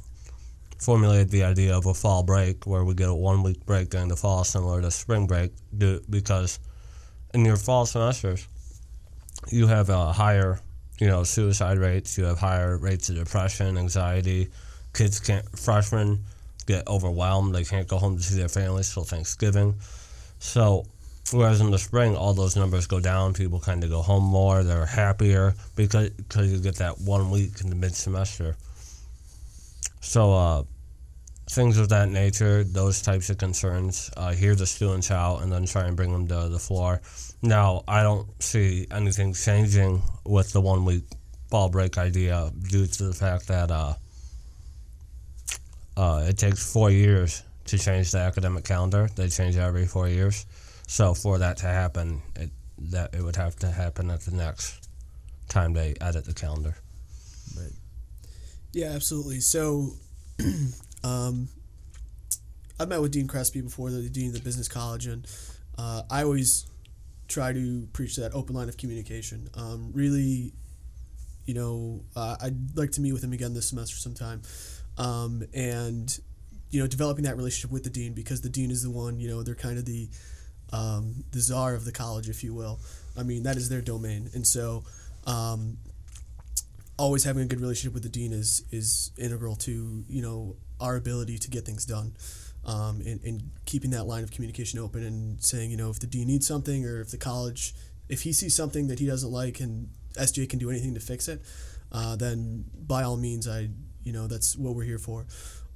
formulated 0.78 1.30
the 1.30 1.44
idea 1.44 1.76
of 1.76 1.86
a 1.86 1.94
fall 1.94 2.22
break 2.22 2.66
where 2.66 2.84
we 2.84 2.94
get 2.94 3.08
a 3.08 3.14
one 3.14 3.42
week 3.42 3.64
break 3.66 3.90
during 3.90 4.08
the 4.08 4.16
fall 4.16 4.44
similar 4.44 4.80
to 4.80 4.90
spring 4.90 5.26
break 5.26 5.52
because 6.08 6.58
in 7.34 7.44
your 7.44 7.56
fall 7.56 7.84
semesters 7.84 8.46
you 9.50 9.66
have 9.66 9.90
a 9.90 10.12
higher 10.12 10.58
you 10.98 11.06
know 11.06 11.22
suicide 11.22 11.78
rates 11.78 12.16
you 12.16 12.24
have 12.24 12.38
higher 12.38 12.78
rates 12.78 13.08
of 13.10 13.16
depression 13.16 13.76
anxiety. 13.76 14.48
Kids 14.94 15.20
can't 15.20 15.46
freshmen 15.58 16.20
get 16.66 16.86
overwhelmed 16.88 17.54
they 17.54 17.64
can't 17.64 17.88
go 17.88 17.98
home 17.98 18.16
to 18.16 18.22
see 18.22 18.38
their 18.38 18.48
families 18.48 18.92
till 18.92 19.04
thanksgiving. 19.04 19.74
So 20.38 20.86
whereas 21.32 21.60
in 21.60 21.70
the 21.70 21.78
spring 21.78 22.16
all 22.16 22.34
those 22.34 22.56
numbers 22.56 22.86
go 22.86 23.00
down 23.00 23.32
people 23.32 23.60
kind 23.60 23.84
of 23.84 23.90
go 23.90 24.02
home 24.02 24.24
more 24.24 24.62
they're 24.62 24.86
happier 24.86 25.54
because 25.76 26.10
because 26.10 26.52
you 26.52 26.58
get 26.58 26.76
that 26.76 26.98
one 27.00 27.30
week 27.30 27.60
in 27.60 27.68
the 27.70 27.76
mid 27.76 27.94
semester 27.94 28.56
so 30.00 30.32
uh, 30.32 30.62
things 31.50 31.78
of 31.78 31.88
that 31.88 32.08
nature, 32.08 32.62
those 32.62 33.02
types 33.02 33.28
of 33.28 33.38
concerns, 33.38 34.10
uh, 34.16 34.32
hear 34.32 34.54
the 34.54 34.66
students 34.66 35.10
out 35.10 35.42
and 35.42 35.52
then 35.52 35.66
try 35.66 35.84
and 35.84 35.96
bring 35.96 36.12
them 36.12 36.26
to 36.28 36.48
the 36.48 36.58
floor. 36.58 37.00
Now, 37.42 37.82
I 37.88 38.02
don't 38.02 38.28
see 38.40 38.86
anything 38.90 39.34
changing 39.34 40.02
with 40.24 40.52
the 40.52 40.60
one 40.60 40.84
week 40.84 41.04
ball 41.50 41.68
break 41.68 41.98
idea 41.98 42.52
due 42.68 42.86
to 42.86 43.04
the 43.04 43.12
fact 43.12 43.48
that 43.48 43.70
uh, 43.72 43.94
uh, 45.96 46.24
it 46.28 46.38
takes 46.38 46.72
four 46.72 46.90
years 46.90 47.42
to 47.66 47.78
change 47.78 48.12
the 48.12 48.18
academic 48.18 48.64
calendar. 48.64 49.08
They 49.16 49.28
change 49.28 49.56
every 49.56 49.86
four 49.86 50.08
years. 50.08 50.46
So 50.90 51.14
for 51.14 51.38
that 51.38 51.58
to 51.58 51.66
happen, 51.66 52.20
it 52.34 52.50
that 52.90 53.14
it 53.14 53.22
would 53.22 53.36
have 53.36 53.54
to 53.60 53.70
happen 53.70 54.10
at 54.10 54.22
the 54.22 54.32
next 54.32 54.88
time 55.48 55.72
they 55.72 55.94
edit 56.00 56.24
the 56.24 56.34
calendar. 56.34 56.74
but 57.54 57.70
Yeah, 58.72 58.88
absolutely. 58.88 59.38
So, 59.38 59.92
um, 61.04 61.48
I've 62.80 62.88
met 62.88 63.00
with 63.00 63.12
Dean 63.12 63.28
Crespy 63.28 63.62
before, 63.62 63.90
the 63.90 64.08
dean 64.08 64.28
of 64.28 64.32
the 64.32 64.40
business 64.40 64.66
college, 64.66 65.06
and 65.06 65.28
uh, 65.78 66.02
I 66.10 66.24
always 66.24 66.66
try 67.28 67.52
to 67.52 67.86
preach 67.92 68.16
that 68.16 68.34
open 68.34 68.56
line 68.56 68.68
of 68.68 68.76
communication. 68.76 69.48
Um, 69.54 69.92
really, 69.94 70.52
you 71.44 71.54
know, 71.54 72.02
uh, 72.16 72.34
I'd 72.42 72.76
like 72.76 72.90
to 72.92 73.00
meet 73.00 73.12
with 73.12 73.22
him 73.22 73.32
again 73.32 73.54
this 73.54 73.68
semester 73.68 73.96
sometime, 73.96 74.42
um, 74.98 75.44
and 75.54 76.18
you 76.72 76.80
know, 76.80 76.88
developing 76.88 77.26
that 77.26 77.36
relationship 77.36 77.70
with 77.70 77.84
the 77.84 77.90
dean 77.90 78.12
because 78.12 78.40
the 78.40 78.48
dean 78.48 78.72
is 78.72 78.82
the 78.82 78.90
one. 78.90 79.20
You 79.20 79.28
know, 79.28 79.44
they're 79.44 79.54
kind 79.54 79.78
of 79.78 79.84
the 79.84 80.08
um, 80.72 81.24
the 81.32 81.40
czar 81.40 81.74
of 81.74 81.84
the 81.84 81.92
college, 81.92 82.28
if 82.28 82.44
you 82.44 82.54
will. 82.54 82.78
I 83.16 83.22
mean, 83.22 83.42
that 83.42 83.56
is 83.56 83.68
their 83.68 83.82
domain, 83.82 84.30
and 84.34 84.46
so. 84.46 84.84
Um, 85.26 85.76
always 87.00 87.24
having 87.24 87.42
a 87.42 87.46
good 87.46 87.60
relationship 87.60 87.94
with 87.94 88.02
the 88.02 88.10
dean 88.10 88.30
is 88.30 88.62
is 88.70 89.10
integral 89.16 89.56
to 89.56 90.04
you 90.06 90.20
know 90.20 90.54
our 90.80 90.96
ability 90.96 91.38
to 91.38 91.48
get 91.48 91.64
things 91.64 91.86
done 91.86 92.14
um, 92.66 93.00
and, 93.06 93.22
and 93.24 93.50
keeping 93.64 93.90
that 93.90 94.04
line 94.04 94.22
of 94.22 94.30
communication 94.30 94.78
open 94.78 95.02
and 95.02 95.42
saying 95.42 95.70
you 95.70 95.78
know 95.78 95.88
if 95.88 95.98
the 95.98 96.06
dean 96.06 96.26
needs 96.26 96.46
something 96.46 96.84
or 96.84 97.00
if 97.00 97.10
the 97.10 97.16
college 97.16 97.74
if 98.10 98.22
he 98.22 98.32
sees 98.34 98.54
something 98.54 98.88
that 98.88 98.98
he 98.98 99.06
doesn't 99.06 99.30
like 99.30 99.60
and 99.60 99.88
SJ 100.12 100.50
can 100.50 100.58
do 100.58 100.68
anything 100.68 100.92
to 100.92 101.00
fix 101.00 101.26
it 101.26 101.40
uh, 101.90 102.16
then 102.16 102.66
by 102.86 103.02
all 103.02 103.16
means 103.16 103.48
I 103.48 103.70
you 104.04 104.12
know 104.12 104.26
that's 104.26 104.54
what 104.56 104.74
we're 104.74 104.84
here 104.84 104.98
for 104.98 105.26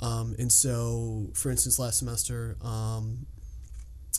um, 0.00 0.36
and 0.38 0.52
so 0.52 1.30
for 1.32 1.50
instance 1.50 1.78
last 1.78 2.00
semester 2.00 2.58
um, 2.62 3.24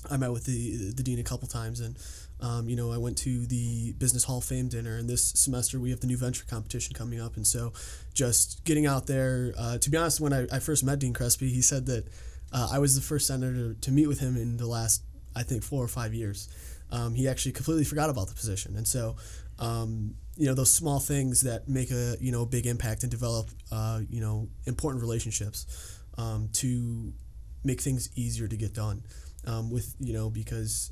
I 0.10 0.18
met 0.18 0.32
with 0.32 0.46
the 0.46 0.92
the 0.92 1.04
dean 1.04 1.20
a 1.20 1.24
couple 1.24 1.48
times 1.48 1.80
and 1.80 1.98
um, 2.42 2.68
you 2.68 2.76
know, 2.76 2.92
I 2.92 2.98
went 2.98 3.18
to 3.20 3.46
the 3.46 3.94
Business 3.94 4.24
Hall 4.26 4.40
of 4.40 4.44
Fame 4.44 4.68
dinner, 4.68 4.98
and 4.98 5.10
this 5.10 5.24
semester 5.24 5.80
we 5.80 5.90
have 5.92 6.02
the 6.02 6.08
new 6.08 6.18
venture 6.18 6.44
competition 6.46 6.94
coming 6.94 7.22
up. 7.22 7.38
And 7.38 7.48
so, 7.48 7.72
just 8.14 8.64
getting 8.66 8.86
out 8.86 9.08
there, 9.08 9.54
uh, 9.58 9.78
to 9.78 9.90
be 9.90 9.98
honest, 9.98 10.20
when 10.20 10.34
I, 10.34 10.46
I 10.52 10.60
first 10.60 10.84
met 10.84 11.00
Dean 11.00 11.14
Crespy, 11.14 11.50
he 11.50 11.62
said 11.62 11.86
that 11.86 12.08
uh, 12.52 12.70
I 12.72 12.80
was 12.80 12.96
the 12.96 13.02
first 13.02 13.28
senator 13.28 13.74
to 13.74 13.92
meet 13.92 14.08
with 14.08 14.20
him 14.20 14.36
in 14.36 14.58
the 14.58 14.68
last, 14.68 15.04
I 15.36 15.44
think, 15.44 15.64
four 15.64 15.84
or 15.84 15.88
five 15.88 16.14
years. 16.14 16.50
Um, 16.92 17.16
he 17.16 17.28
actually 17.28 17.54
completely 17.54 17.86
forgot 17.86 18.10
about 18.10 18.28
the 18.28 18.36
position. 18.36 18.76
And 18.76 18.88
so, 18.88 19.16
um, 19.58 20.16
you 20.36 20.46
know, 20.46 20.54
those 20.54 20.72
small 20.72 21.00
things 21.00 21.42
that 21.42 21.68
make 21.68 21.90
a, 21.90 22.16
you 22.20 22.32
know, 22.32 22.46
big 22.46 22.68
impact 22.68 23.04
and 23.04 23.12
develop, 23.12 23.50
uh, 23.72 24.02
you 24.10 24.22
know, 24.22 24.50
important 24.66 25.02
relationships 25.02 26.00
um, 26.18 26.50
to 26.54 27.14
make 27.64 27.82
things 27.82 28.10
easier 28.16 28.48
to 28.48 28.56
get 28.56 28.74
done 28.74 29.04
um, 29.46 29.72
with, 29.72 29.96
you 30.00 30.14
know, 30.14 30.30
because 30.30 30.92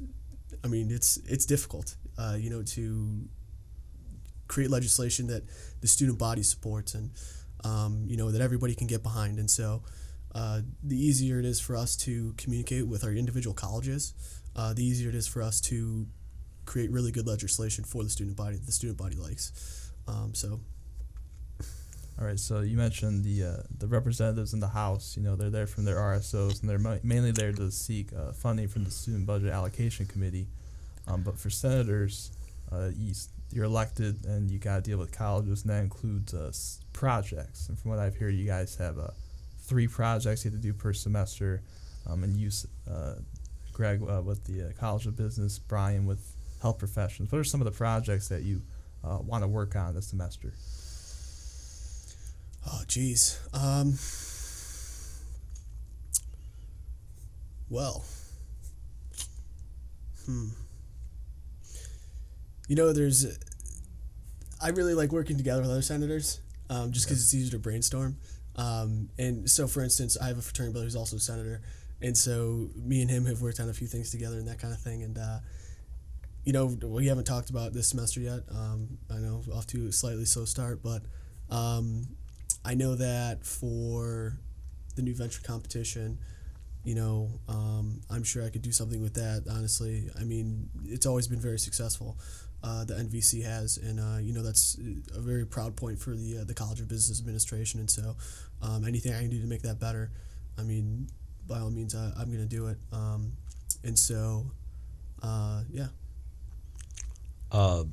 I 0.63 0.67
mean, 0.67 0.91
it's 0.91 1.17
it's 1.25 1.45
difficult, 1.45 1.95
uh, 2.17 2.37
you 2.39 2.49
know, 2.49 2.63
to 2.63 3.27
create 4.47 4.69
legislation 4.69 5.27
that 5.27 5.43
the 5.81 5.87
student 5.87 6.19
body 6.19 6.43
supports 6.43 6.93
and 6.93 7.11
um, 7.63 8.05
you 8.07 8.17
know 8.17 8.31
that 8.31 8.41
everybody 8.41 8.75
can 8.75 8.87
get 8.87 9.03
behind. 9.03 9.39
And 9.39 9.49
so, 9.49 9.83
uh, 10.35 10.61
the 10.83 10.95
easier 10.97 11.39
it 11.39 11.45
is 11.45 11.59
for 11.59 11.75
us 11.75 11.95
to 11.97 12.33
communicate 12.37 12.87
with 12.87 13.03
our 13.03 13.11
individual 13.11 13.53
colleges, 13.53 14.13
uh, 14.55 14.73
the 14.73 14.83
easier 14.83 15.09
it 15.09 15.15
is 15.15 15.27
for 15.27 15.41
us 15.41 15.61
to 15.61 16.07
create 16.65 16.91
really 16.91 17.11
good 17.11 17.27
legislation 17.27 17.83
for 17.83 18.03
the 18.03 18.09
student 18.09 18.37
body 18.37 18.55
that 18.55 18.65
the 18.65 18.71
student 18.71 18.97
body 18.97 19.15
likes. 19.15 19.91
Um, 20.07 20.33
so 20.33 20.59
All 22.19 22.27
right, 22.27 22.39
so 22.39 22.61
you 22.61 22.77
mentioned 22.77 23.23
the 23.23 23.43
uh, 23.43 23.63
the 23.79 23.87
representatives 23.87 24.53
in 24.53 24.59
the 24.59 24.67
House. 24.67 25.17
You 25.17 25.23
know, 25.23 25.35
they're 25.35 25.49
there 25.49 25.65
from 25.65 25.83
their 25.83 25.95
RSOs, 25.95 26.61
and 26.61 26.69
they're 26.69 26.99
mainly 27.03 27.31
there 27.31 27.51
to 27.53 27.71
seek 27.71 28.13
uh, 28.13 28.31
funding 28.33 28.67
from 28.67 28.83
the 28.83 28.91
Student 28.91 29.25
Budget 29.25 29.49
Allocation 29.49 30.05
Committee. 30.05 30.47
Um, 31.07 31.23
but 31.23 31.39
for 31.39 31.49
senators, 31.49 32.31
uh, 32.71 32.91
you, 32.95 33.15
you're 33.51 33.65
elected, 33.65 34.25
and 34.25 34.51
you 34.51 34.59
got 34.59 34.75
to 34.75 34.81
deal 34.81 34.99
with 34.99 35.11
colleges, 35.11 35.63
and 35.63 35.71
that 35.71 35.81
includes 35.81 36.35
uh, 36.35 36.51
projects. 36.93 37.67
And 37.67 37.79
from 37.79 37.89
what 37.89 37.99
I've 37.99 38.15
heard, 38.15 38.35
you 38.35 38.45
guys 38.45 38.75
have 38.75 38.99
uh, 38.99 39.07
three 39.61 39.87
projects 39.87 40.45
you 40.45 40.51
have 40.51 40.59
to 40.59 40.63
do 40.63 40.71
per 40.71 40.93
semester, 40.93 41.63
um, 42.07 42.23
and 42.23 42.37
you, 42.37 42.51
uh, 42.89 43.15
Greg, 43.73 44.01
with 44.01 44.43
the 44.43 44.71
College 44.79 45.07
of 45.07 45.17
Business, 45.17 45.57
Brian 45.57 46.05
with 46.05 46.35
health 46.61 46.77
professions. 46.77 47.31
What 47.31 47.39
are 47.39 47.43
some 47.43 47.59
of 47.59 47.65
the 47.65 47.71
projects 47.71 48.27
that 48.27 48.43
you 48.43 48.61
want 49.03 49.43
to 49.43 49.47
work 49.47 49.75
on 49.75 49.95
this 49.95 50.05
semester? 50.05 50.53
Oh, 52.65 52.81
geez. 52.87 53.39
Um, 53.53 53.97
well, 57.69 58.03
hmm. 60.25 60.49
You 62.67 62.75
know, 62.75 62.93
there's. 62.93 63.37
I 64.61 64.69
really 64.69 64.93
like 64.93 65.11
working 65.11 65.37
together 65.37 65.61
with 65.61 65.69
other 65.69 65.81
senators, 65.81 66.39
um, 66.69 66.91
just 66.91 67.05
because 67.05 67.21
it's 67.21 67.33
easier 67.33 67.51
to 67.51 67.59
brainstorm. 67.59 68.17
Um, 68.55 69.09
and 69.19 69.49
so, 69.49 69.67
for 69.67 69.83
instance, 69.83 70.17
I 70.21 70.27
have 70.27 70.37
a 70.37 70.41
fraternity 70.41 70.71
brother 70.73 70.85
who's 70.85 70.95
also 70.95 71.17
a 71.17 71.19
senator, 71.19 71.61
and 72.01 72.17
so 72.17 72.69
me 72.75 73.01
and 73.01 73.09
him 73.09 73.25
have 73.25 73.41
worked 73.41 73.59
on 73.59 73.67
a 73.69 73.73
few 73.73 73.87
things 73.87 74.11
together 74.11 74.37
and 74.37 74.47
that 74.47 74.59
kind 74.59 74.73
of 74.73 74.79
thing. 74.79 75.03
And 75.03 75.17
uh, 75.17 75.39
you 76.45 76.53
know, 76.53 76.65
we 76.65 77.07
haven't 77.07 77.25
talked 77.25 77.49
about 77.49 77.73
this 77.73 77.89
semester 77.89 78.19
yet. 78.21 78.41
Um, 78.51 78.97
I 79.09 79.17
know 79.17 79.41
off 79.53 79.67
to 79.67 79.87
a 79.87 79.91
slightly 79.91 80.25
slow 80.25 80.45
start, 80.45 80.81
but 80.81 81.01
um, 81.49 82.07
I 82.65 82.75
know 82.75 82.95
that 82.95 83.45
for 83.45 84.37
the 84.95 85.01
new 85.01 85.13
venture 85.13 85.41
competition, 85.41 86.17
you 86.83 86.95
know, 86.95 87.29
um, 87.47 88.01
I'm 88.09 88.23
sure 88.23 88.43
I 88.43 88.49
could 88.49 88.61
do 88.61 88.71
something 88.71 89.01
with 89.01 89.13
that. 89.15 89.45
Honestly, 89.49 90.09
I 90.19 90.23
mean, 90.23 90.69
it's 90.85 91.05
always 91.05 91.27
been 91.27 91.39
very 91.39 91.59
successful. 91.59 92.17
Uh, 92.63 92.85
the 92.85 92.93
NVC 92.93 93.43
has, 93.43 93.77
and 93.77 93.99
uh, 93.99 94.19
you 94.19 94.33
know 94.33 94.41
that's 94.41 94.77
a 95.13 95.19
very 95.19 95.45
proud 95.45 95.75
point 95.75 95.99
for 95.99 96.11
the 96.15 96.39
uh, 96.39 96.43
the 96.45 96.53
College 96.53 96.79
of 96.79 96.87
Business 96.87 97.19
Administration. 97.19 97.81
And 97.81 97.89
so, 97.89 98.15
um, 98.61 98.85
anything 98.85 99.13
I 99.13 99.19
can 99.19 99.29
do 99.29 99.41
to 99.41 99.47
make 99.47 99.63
that 99.63 99.79
better, 99.79 100.11
I 100.57 100.61
mean, 100.61 101.07
by 101.47 101.59
all 101.59 101.69
means, 101.69 101.93
I, 101.93 102.11
I'm 102.17 102.27
going 102.27 102.39
to 102.39 102.45
do 102.45 102.67
it. 102.67 102.77
Um, 102.93 103.33
and 103.83 103.99
so, 103.99 104.45
uh, 105.21 105.63
yeah. 105.69 105.87
Uh, 107.51 107.83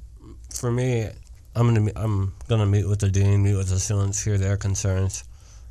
for 0.54 0.70
me, 0.70 1.08
I'm 1.54 1.66
gonna 1.66 1.80
me- 1.80 1.92
I'm 1.96 2.32
gonna 2.48 2.66
meet 2.66 2.88
with 2.88 3.00
the 3.00 3.10
dean, 3.10 3.42
meet 3.42 3.56
with 3.56 3.68
the 3.68 3.80
students, 3.80 4.22
hear 4.22 4.38
their 4.38 4.56
concerns. 4.56 5.24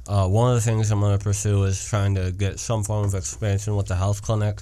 Uh, 0.07 0.27
one 0.27 0.49
of 0.49 0.55
the 0.55 0.61
things 0.61 0.91
I'm 0.91 0.99
gonna 0.99 1.17
pursue 1.17 1.63
is 1.63 1.83
trying 1.85 2.15
to 2.15 2.31
get 2.31 2.59
some 2.59 2.83
form 2.83 3.05
of 3.05 3.15
expansion 3.15 3.75
with 3.75 3.87
the 3.87 3.95
health 3.95 4.21
clinic. 4.21 4.61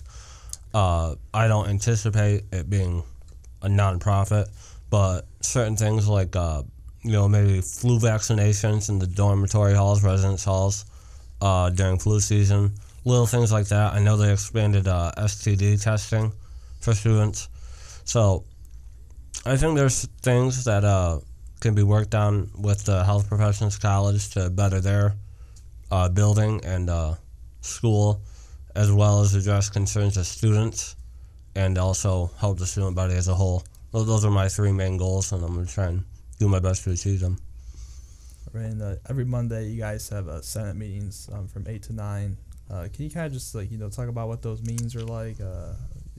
Uh, 0.73 1.15
I 1.33 1.47
don't 1.47 1.69
anticipate 1.69 2.43
it 2.51 2.69
being 2.69 3.01
a 3.63 3.67
nonprofit, 3.67 4.47
but 4.89 5.25
certain 5.41 5.75
things 5.75 6.07
like 6.07 6.35
uh, 6.35 6.61
you 7.01 7.13
know 7.13 7.27
maybe 7.27 7.61
flu 7.61 7.99
vaccinations 7.99 8.89
in 8.89 8.99
the 8.99 9.07
dormitory 9.07 9.73
halls, 9.73 10.03
residence 10.03 10.43
halls 10.43 10.85
uh, 11.41 11.71
during 11.71 11.97
flu 11.97 12.19
season, 12.19 12.73
little 13.05 13.25
things 13.25 13.51
like 13.51 13.67
that. 13.69 13.93
I 13.93 13.99
know 13.99 14.17
they 14.17 14.31
expanded 14.31 14.87
uh, 14.87 15.11
STD 15.17 15.81
testing 15.81 16.31
for 16.79 16.93
students, 16.93 17.49
so 18.03 18.43
I 19.47 19.55
think 19.55 19.77
there's 19.77 20.05
things 20.21 20.65
that 20.65 20.83
uh, 20.83 21.19
can 21.61 21.73
be 21.73 21.81
worked 21.81 22.13
on 22.13 22.51
with 22.57 22.83
the 22.83 23.05
Health 23.05 23.29
Professions 23.29 23.77
College 23.77 24.29
to 24.31 24.49
better 24.49 24.81
their 24.81 25.15
uh, 25.89 26.09
building 26.09 26.59
and 26.65 26.89
uh, 26.89 27.13
school, 27.61 28.19
as 28.75 28.91
well 28.91 29.21
as 29.21 29.35
address 29.35 29.69
concerns 29.69 30.17
of 30.17 30.25
students 30.25 30.97
and 31.55 31.77
also 31.77 32.29
help 32.41 32.59
the 32.59 32.65
student 32.65 32.97
body 32.97 33.13
as 33.13 33.29
a 33.29 33.33
whole. 33.33 33.63
Those 33.93 34.25
are 34.25 34.31
my 34.31 34.49
three 34.49 34.73
main 34.73 34.97
goals, 34.97 35.31
and 35.31 35.41
I'm 35.41 35.53
going 35.53 35.65
to 35.65 35.73
try 35.73 35.85
and 35.85 36.03
do 36.39 36.49
my 36.49 36.59
best 36.59 36.83
to 36.83 36.91
achieve 36.91 37.21
them. 37.21 37.39
Right, 38.51 38.65
and 38.65 38.81
uh, 38.81 38.95
every 39.09 39.23
Monday 39.23 39.69
you 39.69 39.79
guys 39.79 40.09
have 40.09 40.27
uh, 40.27 40.41
Senate 40.41 40.75
meetings 40.75 41.29
um, 41.31 41.47
from 41.47 41.65
eight 41.69 41.83
to 41.83 41.93
nine. 41.93 42.35
Uh, 42.69 42.89
can 42.93 43.05
you 43.05 43.09
kind 43.09 43.27
of 43.27 43.31
just 43.31 43.55
like 43.55 43.71
you 43.71 43.77
know 43.77 43.87
talk 43.87 44.09
about 44.09 44.27
what 44.27 44.41
those 44.41 44.61
meetings 44.61 44.93
are 44.93 45.05
like? 45.05 45.37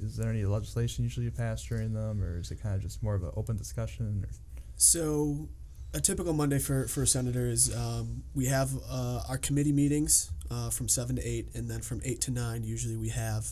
Is 0.02 0.16
there 0.16 0.30
any 0.30 0.44
legislation 0.44 1.04
usually 1.04 1.30
passed 1.30 1.68
during 1.68 1.92
them, 1.92 2.22
or 2.22 2.38
is 2.38 2.50
it 2.50 2.62
kind 2.62 2.74
of 2.74 2.82
just 2.82 3.02
more 3.02 3.14
of 3.14 3.22
an 3.22 3.30
open 3.36 3.56
discussion? 3.56 4.24
Or? 4.24 4.30
So, 4.76 5.48
a 5.94 6.00
typical 6.00 6.32
Monday 6.32 6.58
for, 6.58 6.86
for 6.86 7.02
a 7.02 7.06
senator 7.06 7.46
is 7.46 7.74
um, 7.74 8.22
we 8.34 8.46
have 8.46 8.70
uh, 8.90 9.22
our 9.28 9.38
committee 9.38 9.72
meetings 9.72 10.30
uh, 10.50 10.70
from 10.70 10.88
7 10.88 11.16
to 11.16 11.26
8, 11.26 11.48
and 11.54 11.70
then 11.70 11.80
from 11.80 12.00
8 12.04 12.20
to 12.22 12.30
9, 12.30 12.64
usually 12.64 12.96
we 12.96 13.08
have 13.08 13.46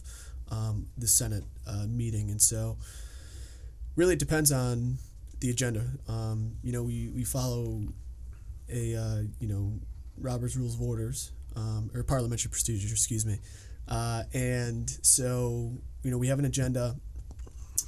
um, 0.51 0.87
the 0.97 1.07
Senate 1.07 1.45
uh, 1.67 1.87
meeting. 1.89 2.31
And 2.31 2.41
so, 2.41 2.79
really, 3.97 4.15
it 4.15 4.19
depends 4.19 4.53
on 4.53 4.99
the 5.41 5.51
agenda. 5.51 5.85
Um, 6.09 6.57
you 6.63 6.73
know, 6.73 6.83
we, 6.83 7.09
we 7.09 7.25
follow 7.25 7.83
a, 8.73 8.95
uh, 8.95 9.23
you 9.41 9.49
know, 9.49 9.73
Robert's 10.19 10.57
Rules 10.57 10.75
of 10.75 10.83
Orders, 10.83 11.33
um, 11.57 11.91
or 11.95 12.03
parliamentary 12.03 12.51
procedures, 12.51 12.93
excuse 12.93 13.25
me. 13.25 13.39
Uh, 13.89 14.25
and 14.33 14.91
so, 15.03 15.73
you 16.03 16.11
know, 16.11 16.19
we 16.19 16.29
have 16.29 16.39
an 16.39 16.45
agenda 16.45 16.97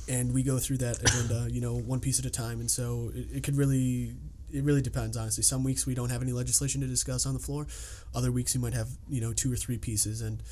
and 0.09 0.33
we 0.33 0.43
go 0.43 0.59
through 0.59 0.79
that 0.79 1.01
agenda, 1.03 1.49
you 1.51 1.61
know, 1.61 1.75
one 1.75 2.01
piece 2.01 2.19
at 2.19 2.25
a 2.25 2.31
time. 2.31 2.61
And 2.61 2.71
so 2.71 3.11
it, 3.15 3.37
it 3.37 3.43
could 3.43 3.57
really, 3.57 4.15
it 4.53 4.65
really 4.65 4.83
depends, 4.83 5.17
honestly. 5.17 5.43
Some 5.43 5.65
weeks 5.65 5.87
we 5.87 5.95
don't 5.95 6.11
have 6.11 6.23
any 6.23 6.33
legislation 6.33 6.81
to 6.81 6.87
discuss 6.87 7.27
on 7.27 7.35
the 7.35 7.41
floor. 7.41 7.67
Other 8.15 8.33
weeks 8.33 8.55
we 8.55 8.61
might 8.61 8.75
have, 8.75 8.89
you 9.09 9.21
know, 9.21 9.33
two 9.33 9.53
or 9.53 9.57
three 9.57 9.79
pieces. 9.79 10.23
And, 10.23 10.43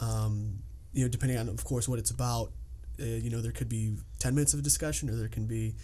um, 0.00 0.58
you 0.92 1.02
know, 1.04 1.08
depending 1.08 1.38
on, 1.38 1.48
of 1.48 1.64
course, 1.64 1.88
what 1.88 1.98
it's 1.98 2.10
about, 2.10 2.52
uh, 3.00 3.04
you 3.04 3.30
know, 3.30 3.40
there 3.40 3.52
could 3.52 3.68
be 3.68 3.96
10 4.20 4.34
minutes 4.34 4.54
of 4.54 4.62
discussion 4.62 5.10
or 5.10 5.16
there 5.16 5.28
can 5.28 5.46
be 5.46 5.74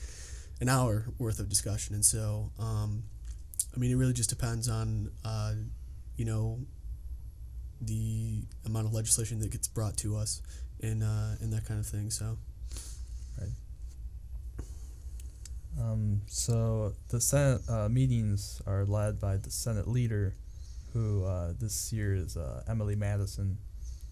an 0.60 0.68
hour 0.68 1.06
worth 1.18 1.38
of 1.38 1.48
discussion. 1.48 1.94
And 1.94 2.04
so, 2.04 2.50
um, 2.58 3.04
I 3.74 3.78
mean, 3.78 3.90
it 3.90 3.96
really 3.96 4.12
just 4.12 4.30
depends 4.30 4.68
on, 4.68 5.10
uh, 5.24 5.54
you 6.16 6.24
know, 6.24 6.58
the 7.80 8.42
amount 8.66 8.86
of 8.86 8.92
legislation 8.92 9.38
that 9.40 9.50
gets 9.50 9.68
brought 9.68 9.96
to 9.98 10.16
us 10.16 10.42
and, 10.82 11.02
uh, 11.02 11.36
and 11.40 11.52
that 11.52 11.66
kind 11.66 11.80
of 11.80 11.86
thing. 11.86 12.10
So. 12.10 12.36
right. 13.40 13.50
Um, 15.80 16.22
so 16.26 16.92
the 17.10 17.20
Senate 17.20 17.60
uh, 17.68 17.88
meetings 17.88 18.60
are 18.66 18.84
led 18.84 19.20
by 19.20 19.36
the 19.36 19.50
Senate 19.50 19.86
leader, 19.86 20.34
who 20.92 21.24
uh, 21.24 21.52
this 21.58 21.92
year 21.92 22.14
is 22.14 22.36
uh, 22.36 22.64
Emily 22.68 22.96
Madison, 22.96 23.58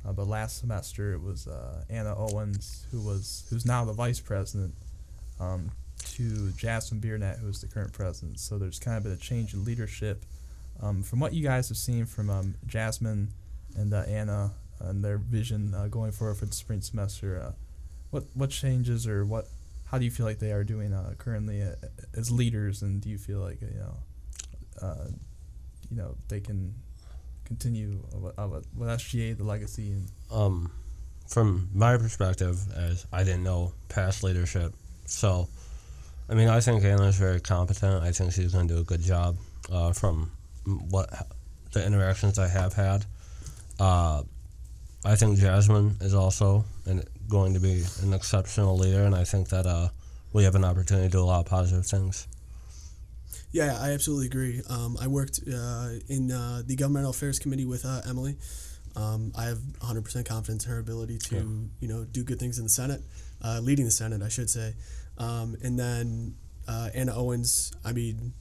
uh, 0.07 0.13
but 0.13 0.29
last 0.29 0.59
semester 0.61 1.13
it 1.13 1.23
was 1.23 1.49
uh, 1.49 1.83
Anna 1.91 2.15
Owens, 2.17 2.87
who 2.93 3.01
was 3.01 3.47
who's 3.51 3.67
now 3.67 3.85
the 3.85 3.93
vice 3.93 4.21
president, 4.21 4.75
um, 5.41 5.73
to 5.99 6.51
Jasmine 6.53 7.01
Biernet, 7.01 7.41
who 7.41 7.49
is 7.49 7.61
the 7.61 7.67
current 7.67 7.93
president. 7.93 8.39
So 8.39 8.59
there's 8.59 8.79
kind 8.79 8.97
of 8.97 9.03
been 9.03 9.13
a 9.13 9.17
change 9.17 9.53
in 9.55 9.65
leadership. 9.65 10.25
Um, 10.81 11.03
from 11.03 11.21
what 11.21 11.33
you 11.33 11.43
guys 11.43 11.69
have 11.69 11.79
seen 11.79 12.07
from 12.07 12.31
um, 12.31 12.55
Jasmine 12.67 13.29
and 13.77 13.93
uh, 13.93 14.03
Anna 14.03 14.53
and 14.81 15.05
their 15.05 15.19
vision 15.19 15.75
uh, 15.75 15.89
going 15.89 16.13
forward 16.13 16.37
for 16.37 16.47
the 16.47 16.55
spring 16.55 16.81
semester, 16.81 17.41
uh, 17.41 17.53
what 18.11 18.25
what 18.35 18.51
changes 18.51 19.07
or 19.07 19.25
what 19.25 19.49
how 19.87 19.99
do 19.99 20.05
you 20.05 20.11
feel 20.11 20.27
like 20.27 20.39
they 20.39 20.53
are 20.53 20.65
doing 20.65 20.93
uh, 20.93 21.15
currently 21.19 21.63
uh, 21.63 21.75
as 22.15 22.31
leaders, 22.31 22.83
and 22.83 23.01
do 23.01 23.09
you 23.09 23.19
feel 23.19 23.39
like 23.39 23.61
you 23.61 23.69
know, 23.79 24.97
you 25.91 25.97
know, 25.97 26.17
they 26.29 26.41
can 26.41 26.75
continue 27.45 28.03
of, 28.37 28.65
with 28.77 28.89
SGA 28.89 29.37
the 29.37 29.45
legacy 29.45 29.93
and 29.93 30.11
Um, 30.31 30.73
from 31.29 31.69
my 31.73 31.97
perspective, 31.97 32.59
as 32.75 33.07
I 33.13 33.25
didn't 33.25 33.45
know 33.45 33.73
past 33.89 34.23
leadership, 34.23 34.75
so 35.07 35.49
I 36.29 36.35
mean, 36.35 36.49
I 36.49 36.61
think 36.61 36.85
Anna's 36.85 37.17
very 37.17 37.41
competent. 37.41 38.03
I 38.03 38.11
think 38.11 38.33
she's 38.33 38.53
going 38.53 38.67
to 38.69 38.75
do 38.75 38.81
a 38.81 38.85
good 38.85 39.03
job. 39.03 39.37
Uh, 39.71 39.93
from 39.93 40.31
what 40.65 41.11
the 41.73 41.85
interactions 41.85 42.39
I 42.39 42.49
have 42.49 42.73
had, 42.73 43.05
uh, 43.79 44.23
I 45.05 45.15
think 45.17 45.39
Jasmine 45.39 45.97
is 46.01 46.15
also 46.15 46.65
an, 46.87 47.03
going 47.29 47.55
to 47.55 47.61
be 47.61 47.85
an 48.03 48.13
exceptional 48.13 48.77
leader, 48.77 49.03
and 49.05 49.15
I 49.15 49.25
think 49.25 49.49
that 49.51 49.67
uh, 49.67 49.89
we 50.33 50.45
have 50.45 50.55
an 50.55 50.65
opportunity 50.65 51.07
to 51.09 51.13
do 51.13 51.21
a 51.21 51.25
lot 51.25 51.41
of 51.41 51.47
positive 51.47 51.87
things. 51.87 52.27
Yeah, 53.53 53.79
I 53.81 53.93
absolutely 53.93 54.27
agree. 54.27 54.61
Um, 54.69 54.97
I 55.01 55.07
worked 55.07 55.41
uh, 55.47 55.91
in 56.09 56.31
uh, 56.33 56.63
the 56.67 56.77
governmental 56.77 57.11
affairs 57.11 57.39
committee 57.39 57.65
with 57.65 57.85
uh, 57.87 58.03
Emily. 58.09 58.37
Um, 58.97 59.33
I 59.37 59.45
have 59.45 59.59
100% 59.59 60.25
confidence 60.27 60.65
in 60.65 60.73
her 60.73 60.79
ability 60.79 61.19
to, 61.19 61.37
Yeah. 61.37 61.43
you 61.81 61.89
know, 61.89 62.05
do 62.05 62.25
good 62.25 62.39
things 62.39 62.59
in 62.59 62.65
the 62.65 62.71
Senate, 62.71 63.03
uh, 63.43 63.61
leading 63.63 63.85
the 63.85 63.91
Senate, 63.91 64.23
I 64.23 64.29
should 64.29 64.51
say. 64.51 64.75
Um, 65.19 65.57
and 65.63 65.79
then 65.79 66.35
uh, 66.67 66.91
Anna 66.95 67.15
Owens, 67.15 67.73
I 67.85 67.93
mean, 67.93 68.33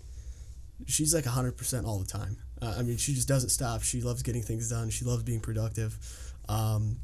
she's 0.87 1.13
like 1.13 1.25
100% 1.25 1.85
all 1.85 1.99
the 1.99 2.05
time. 2.05 2.37
Uh, 2.61 2.75
I 2.77 2.83
mean, 2.83 2.97
she 2.97 3.13
just 3.13 3.27
doesn't 3.27 3.49
stop. 3.49 3.83
She 3.83 4.01
loves 4.01 4.23
getting 4.23 4.41
things 4.41 4.69
done. 4.69 4.89
She 4.89 5.05
loves 5.05 5.23
being 5.23 5.41
productive. 5.41 5.97
Um, 6.47 6.97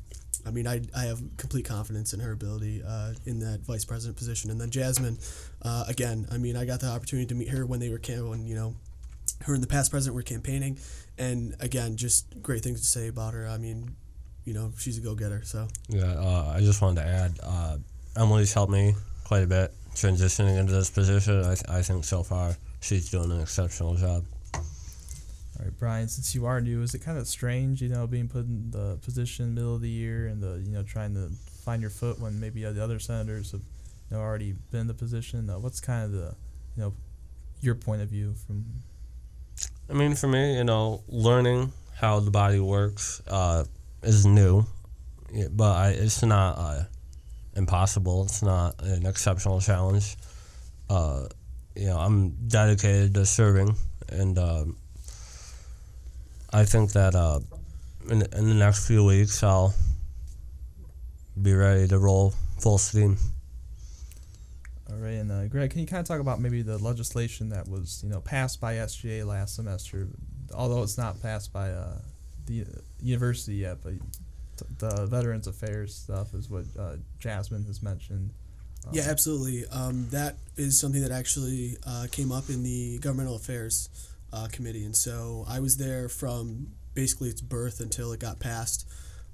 I 0.45 0.51
mean, 0.51 0.67
I, 0.67 0.81
I 0.95 1.03
have 1.03 1.21
complete 1.37 1.65
confidence 1.65 2.13
in 2.13 2.19
her 2.19 2.31
ability 2.31 2.81
uh, 2.85 3.13
in 3.25 3.39
that 3.39 3.61
vice 3.61 3.85
president 3.85 4.17
position. 4.17 4.49
And 4.49 4.59
then 4.59 4.71
Jasmine, 4.71 5.19
uh, 5.61 5.85
again, 5.87 6.25
I 6.31 6.37
mean, 6.37 6.55
I 6.55 6.65
got 6.65 6.79
the 6.79 6.87
opportunity 6.87 7.27
to 7.27 7.35
meet 7.35 7.49
her 7.49 7.65
when 7.65 7.79
they 7.79 7.89
were 7.89 7.99
you 8.07 8.55
know, 8.55 8.75
her 9.43 9.53
and 9.53 9.61
the 9.61 9.67
past 9.67 9.91
president 9.91 10.15
were 10.15 10.21
campaigning, 10.21 10.77
and 11.17 11.55
again, 11.59 11.97
just 11.97 12.41
great 12.41 12.61
things 12.63 12.79
to 12.81 12.85
say 12.85 13.07
about 13.07 13.33
her. 13.33 13.47
I 13.47 13.57
mean, 13.57 13.95
you 14.45 14.53
know, 14.53 14.71
she's 14.77 14.97
a 14.97 15.01
go 15.01 15.15
getter. 15.15 15.41
So 15.43 15.67
Yeah, 15.89 16.13
uh, 16.13 16.53
I 16.55 16.59
just 16.59 16.81
wanted 16.81 17.01
to 17.01 17.07
add, 17.07 17.39
uh, 17.43 17.77
Emily's 18.15 18.53
helped 18.53 18.71
me 18.71 18.95
quite 19.23 19.43
a 19.43 19.47
bit 19.47 19.73
transitioning 19.95 20.59
into 20.59 20.73
this 20.73 20.89
position. 20.89 21.43
I, 21.43 21.77
I 21.77 21.81
think 21.81 22.05
so 22.05 22.23
far 22.23 22.55
she's 22.81 23.09
doing 23.09 23.31
an 23.31 23.41
exceptional 23.41 23.95
job. 23.95 24.23
Brian. 25.81 26.07
Since 26.07 26.35
you 26.35 26.45
are 26.45 26.61
new, 26.61 26.83
is 26.83 26.93
it 26.93 26.99
kind 26.99 27.17
of 27.17 27.27
strange, 27.27 27.81
you 27.81 27.89
know, 27.89 28.05
being 28.05 28.27
put 28.27 28.45
in 28.45 28.69
the 28.69 28.99
position 29.01 29.55
middle 29.55 29.73
of 29.73 29.81
the 29.81 29.89
year 29.89 30.27
and 30.27 30.41
the 30.41 30.61
you 30.63 30.71
know 30.71 30.83
trying 30.83 31.15
to 31.15 31.31
find 31.65 31.81
your 31.81 31.89
foot 31.89 32.19
when 32.19 32.39
maybe 32.39 32.63
the 32.63 32.83
other 32.83 32.99
senators 32.99 33.51
have 33.51 33.61
you 34.11 34.15
know 34.15 34.21
already 34.21 34.53
been 34.69 34.81
in 34.81 34.87
the 34.87 34.93
position? 34.93 35.49
Uh, 35.49 35.57
what's 35.57 35.81
kind 35.81 36.05
of 36.05 36.11
the 36.11 36.35
you 36.77 36.83
know 36.83 36.93
your 37.61 37.73
point 37.73 38.03
of 38.03 38.09
view 38.09 38.35
from 38.45 38.63
I 39.89 39.93
mean, 39.93 40.13
for 40.13 40.27
me, 40.27 40.55
you 40.55 40.63
know, 40.63 41.03
learning 41.07 41.73
how 41.95 42.19
the 42.19 42.31
body 42.31 42.59
works 42.59 43.21
uh, 43.27 43.65
is 44.03 44.25
new, 44.25 44.65
but 45.49 45.71
I, 45.71 45.89
it's 45.89 46.21
not 46.21 46.59
uh, 46.59 46.83
impossible. 47.55 48.23
It's 48.25 48.43
not 48.43 48.81
an 48.83 49.07
exceptional 49.07 49.59
challenge. 49.59 50.15
Uh, 50.89 51.25
you 51.75 51.87
know, 51.87 51.97
I'm 51.97 52.29
dedicated 52.47 53.15
to 53.15 53.25
serving, 53.25 53.75
and 54.09 54.37
um, 54.37 54.77
I 56.53 56.65
think 56.65 56.91
that 56.93 57.15
uh, 57.15 57.39
in, 58.09 58.21
in 58.21 58.49
the 58.49 58.55
next 58.55 58.87
few 58.87 59.05
weeks, 59.05 59.41
I'll 59.43 59.73
be 61.41 61.53
ready 61.53 61.87
to 61.87 61.97
roll 61.97 62.33
full 62.59 62.77
steam. 62.77 63.17
All 64.89 64.97
right, 64.97 65.11
and 65.11 65.31
uh, 65.31 65.47
Greg, 65.47 65.71
can 65.71 65.79
you 65.79 65.87
kind 65.87 66.01
of 66.01 66.07
talk 66.07 66.19
about 66.19 66.41
maybe 66.41 66.61
the 66.61 66.77
legislation 66.77 67.49
that 67.49 67.67
was 67.67 68.01
you 68.03 68.09
know 68.09 68.19
passed 68.19 68.59
by 68.59 68.75
SGA 68.75 69.25
last 69.25 69.55
semester, 69.55 70.07
although 70.53 70.83
it's 70.83 70.97
not 70.97 71.21
passed 71.21 71.53
by 71.53 71.69
uh, 71.69 71.99
the 72.45 72.65
university 73.01 73.55
yet, 73.55 73.77
but 73.81 73.93
the 74.79 75.05
Veterans 75.05 75.47
Affairs 75.47 75.95
stuff 75.95 76.33
is 76.33 76.49
what 76.49 76.65
uh, 76.77 76.95
Jasmine 77.19 77.63
has 77.65 77.81
mentioned. 77.81 78.33
Um, 78.85 78.93
yeah, 78.93 79.03
absolutely. 79.07 79.65
Um, 79.67 80.07
that 80.09 80.37
is 80.57 80.79
something 80.79 81.01
that 81.01 81.11
actually 81.11 81.77
uh, 81.85 82.07
came 82.11 82.31
up 82.31 82.49
in 82.49 82.63
the 82.63 82.97
governmental 82.99 83.35
affairs 83.35 83.89
uh, 84.33 84.47
committee, 84.51 84.85
and 84.85 84.95
so 84.95 85.45
I 85.47 85.59
was 85.59 85.77
there 85.77 86.09
from 86.09 86.67
basically 86.93 87.29
its 87.29 87.41
birth 87.41 87.79
until 87.79 88.11
it 88.11 88.19
got 88.19 88.39
passed. 88.39 88.87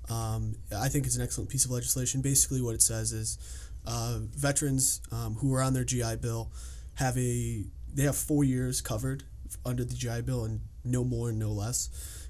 Um, 0.10 0.56
I 0.76 0.90
think 0.90 1.06
it's 1.06 1.16
an 1.16 1.22
excellent 1.22 1.50
piece 1.50 1.66
of 1.66 1.72
legislation. 1.72 2.22
Basically, 2.22 2.62
what 2.62 2.76
it 2.76 2.82
says 2.82 3.12
is 3.12 3.38
uh, 3.86 4.20
veterans 4.22 5.02
um, 5.12 5.36
who 5.36 5.54
are 5.54 5.62
on 5.62 5.74
their 5.74 5.84
GI 5.84 6.18
Bill 6.18 6.52
have 6.96 7.18
a 7.18 7.66
they 7.94 8.04
have 8.04 8.16
four 8.16 8.44
years 8.44 8.82
covered 8.82 9.24
under 9.66 9.84
the 9.84 9.96
GI 9.96 10.22
Bill 10.22 10.44
and 10.44 10.62
no 10.84 11.04
more 11.04 11.30
and 11.30 11.40
no 11.40 11.52
less. 11.52 11.90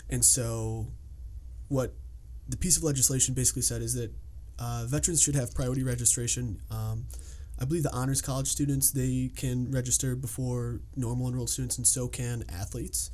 And 0.10 0.24
so, 0.24 0.88
what 1.68 1.94
the 2.48 2.58
piece 2.58 2.78
of 2.78 2.84
legislation 2.84 3.34
basically 3.34 3.62
said 3.62 3.82
is 3.82 3.94
that 3.96 4.12
uh, 4.60 4.86
veterans 4.88 5.22
should 5.22 5.36
have 5.36 5.54
priority 5.54 5.84
registration. 5.84 6.62
Um, 6.72 7.06
I 7.60 7.66
believe 7.66 7.84
the 7.84 7.94
honors 7.94 8.22
college 8.22 8.48
students 8.48 8.92
they 8.92 9.32
can 9.36 9.72
register 9.72 10.16
before 10.16 10.82
normal 10.96 11.28
enrolled 11.28 11.50
students, 11.50 11.78
and 11.78 11.88
so 11.88 12.08
can 12.08 12.44
athletes. 12.50 13.12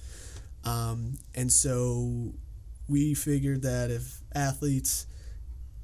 Um, 0.66 1.18
and 1.36 1.52
so 1.52 2.34
we 2.88 3.14
figured 3.14 3.62
that 3.64 3.92
if 3.92 4.22
athletes 4.36 5.08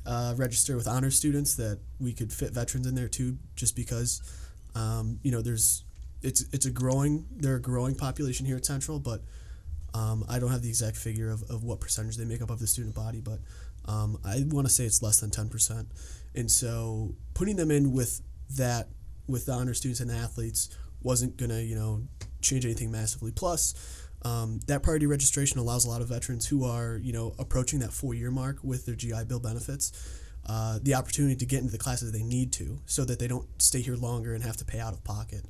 uh, 0.05 0.33
register 0.37 0.75
with 0.75 0.87
honor 0.87 1.11
students, 1.11 1.55
that 1.55 1.79
we 1.99 2.13
could 2.13 2.33
fit 2.33 2.51
veterans 2.51 2.87
in 2.87 2.95
there 2.95 3.07
too, 3.07 3.37
just 3.55 3.75
because 3.75 4.21
um, 4.75 5.19
you 5.23 5.31
know 5.31 5.41
there's 5.41 5.83
it's 6.21 6.43
it's 6.51 6.65
a 6.65 6.71
growing 6.71 7.25
they're 7.37 7.55
a 7.55 7.61
growing 7.61 7.95
population 7.95 8.45
here 8.45 8.57
at 8.57 8.65
Central, 8.65 8.99
but 8.99 9.21
um, 9.93 10.25
I 10.29 10.39
don't 10.39 10.51
have 10.51 10.61
the 10.61 10.69
exact 10.69 10.97
figure 10.97 11.29
of, 11.31 11.43
of 11.49 11.63
what 11.63 11.79
percentage 11.79 12.17
they 12.17 12.25
make 12.25 12.41
up 12.41 12.49
of 12.49 12.59
the 12.59 12.67
student 12.67 12.95
body, 12.95 13.21
but 13.21 13.39
um, 13.85 14.19
I 14.25 14.43
want 14.47 14.67
to 14.67 14.73
say 14.73 14.85
it's 14.85 15.01
less 15.01 15.19
than 15.19 15.31
ten 15.31 15.49
percent, 15.49 15.87
and 16.35 16.49
so 16.51 17.15
putting 17.33 17.55
them 17.55 17.71
in 17.71 17.93
with 17.93 18.21
that 18.57 18.89
with 19.27 19.45
the 19.45 19.51
honor 19.51 19.73
students 19.73 19.99
and 19.99 20.09
the 20.09 20.15
athletes 20.15 20.75
wasn't 21.01 21.37
gonna 21.37 21.59
you 21.59 21.75
know 21.75 22.03
change 22.41 22.65
anything 22.65 22.91
massively. 22.91 23.31
Plus, 23.31 23.73
um, 24.23 24.59
that 24.67 24.83
priority 24.83 25.05
registration 25.05 25.59
allows 25.59 25.85
a 25.85 25.89
lot 25.89 26.01
of 26.01 26.09
veterans 26.09 26.47
who 26.47 26.65
are 26.65 26.97
you 26.97 27.13
know 27.13 27.33
approaching 27.39 27.79
that 27.79 27.93
four 27.93 28.13
year 28.13 28.31
mark 28.31 28.57
with 28.63 28.85
their 28.85 28.95
GI 28.95 29.25
Bill 29.27 29.39
benefits. 29.39 30.25
Uh, 30.47 30.79
the 30.81 30.95
opportunity 30.95 31.35
to 31.35 31.45
get 31.45 31.59
into 31.59 31.71
the 31.71 31.77
classes 31.77 32.11
they 32.11 32.23
need 32.23 32.51
to, 32.51 32.79
so 32.85 33.05
that 33.05 33.19
they 33.19 33.27
don't 33.27 33.47
stay 33.61 33.81
here 33.81 33.95
longer 33.95 34.33
and 34.33 34.43
have 34.43 34.57
to 34.57 34.65
pay 34.65 34.79
out 34.79 34.93
of 34.93 35.03
pocket. 35.03 35.45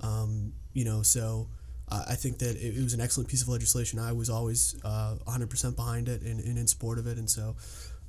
Um, 0.00 0.52
you 0.74 0.84
know, 0.84 1.00
so 1.02 1.48
uh, 1.88 2.04
I 2.08 2.16
think 2.16 2.38
that 2.38 2.56
it, 2.56 2.76
it, 2.76 2.82
was 2.82 2.92
an 2.92 3.00
excellent 3.00 3.30
piece 3.30 3.40
of 3.40 3.48
legislation. 3.48 3.98
I 3.98 4.12
was 4.12 4.28
always 4.28 4.76
uh, 4.84 5.16
100% 5.26 5.76
behind 5.76 6.08
it 6.08 6.22
and, 6.22 6.38
and, 6.40 6.58
in 6.58 6.66
support 6.66 6.98
of 6.98 7.06
it, 7.06 7.18
and 7.18 7.30
so 7.30 7.56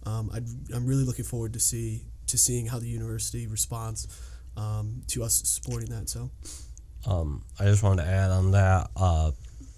um, 0.05 0.29
i 0.33 0.37
am 0.75 0.85
really 0.85 1.03
looking 1.03 1.23
forward 1.23 1.53
to 1.53 1.59
see 1.59 2.03
to 2.27 2.37
seeing 2.37 2.65
how 2.65 2.79
the 2.79 2.87
university 2.87 3.47
responds 3.47 4.07
um, 4.57 5.03
to 5.07 5.23
us 5.23 5.41
supporting 5.45 5.89
that. 5.89 6.09
So, 6.09 6.29
um, 7.05 7.43
I 7.59 7.65
just 7.65 7.83
wanted 7.83 8.03
to 8.03 8.09
add 8.09 8.31
on 8.31 8.51
that. 8.51 8.89
Uh, 8.95 9.31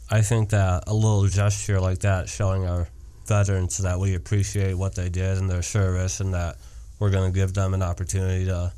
I 0.10 0.22
think 0.22 0.50
that 0.50 0.84
a 0.88 0.94
little 0.94 1.26
gesture 1.28 1.80
like 1.80 2.00
that, 2.00 2.30
showing 2.30 2.66
our 2.66 2.88
veterans 3.26 3.78
that 3.80 4.00
we 4.00 4.16
appreciate 4.16 4.76
what 4.76 4.96
they 4.96 5.10
did 5.10 5.38
in 5.38 5.48
their 5.48 5.64
service, 5.64 6.20
and 6.20 6.34
that 6.34 6.58
we're 7.00 7.10
going 7.10 7.32
to 7.32 7.36
give 7.36 7.54
them 7.54 7.74
an 7.74 7.82
opportunity 7.82 8.46
to 8.46 8.72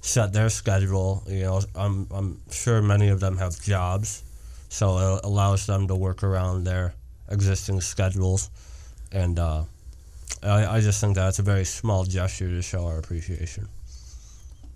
set 0.00 0.32
their 0.32 0.48
schedule. 0.48 1.22
You 1.26 1.42
know, 1.42 1.60
I'm 1.74 2.06
I'm 2.10 2.40
sure 2.50 2.80
many 2.82 3.08
of 3.08 3.20
them 3.20 3.36
have 3.38 3.60
jobs, 3.62 4.24
so 4.68 5.16
it 5.16 5.24
allows 5.24 5.66
them 5.66 5.88
to 5.88 5.94
work 5.94 6.22
around 6.22 6.64
their 6.64 6.94
existing 7.28 7.80
schedules, 7.80 8.50
and 9.12 9.38
uh, 9.38 9.64
I 10.42 10.76
I 10.76 10.80
just 10.80 11.00
think 11.00 11.14
that's 11.14 11.38
a 11.38 11.42
very 11.42 11.64
small 11.64 12.04
gesture 12.04 12.48
to 12.48 12.62
show 12.62 12.86
our 12.86 12.98
appreciation. 12.98 13.68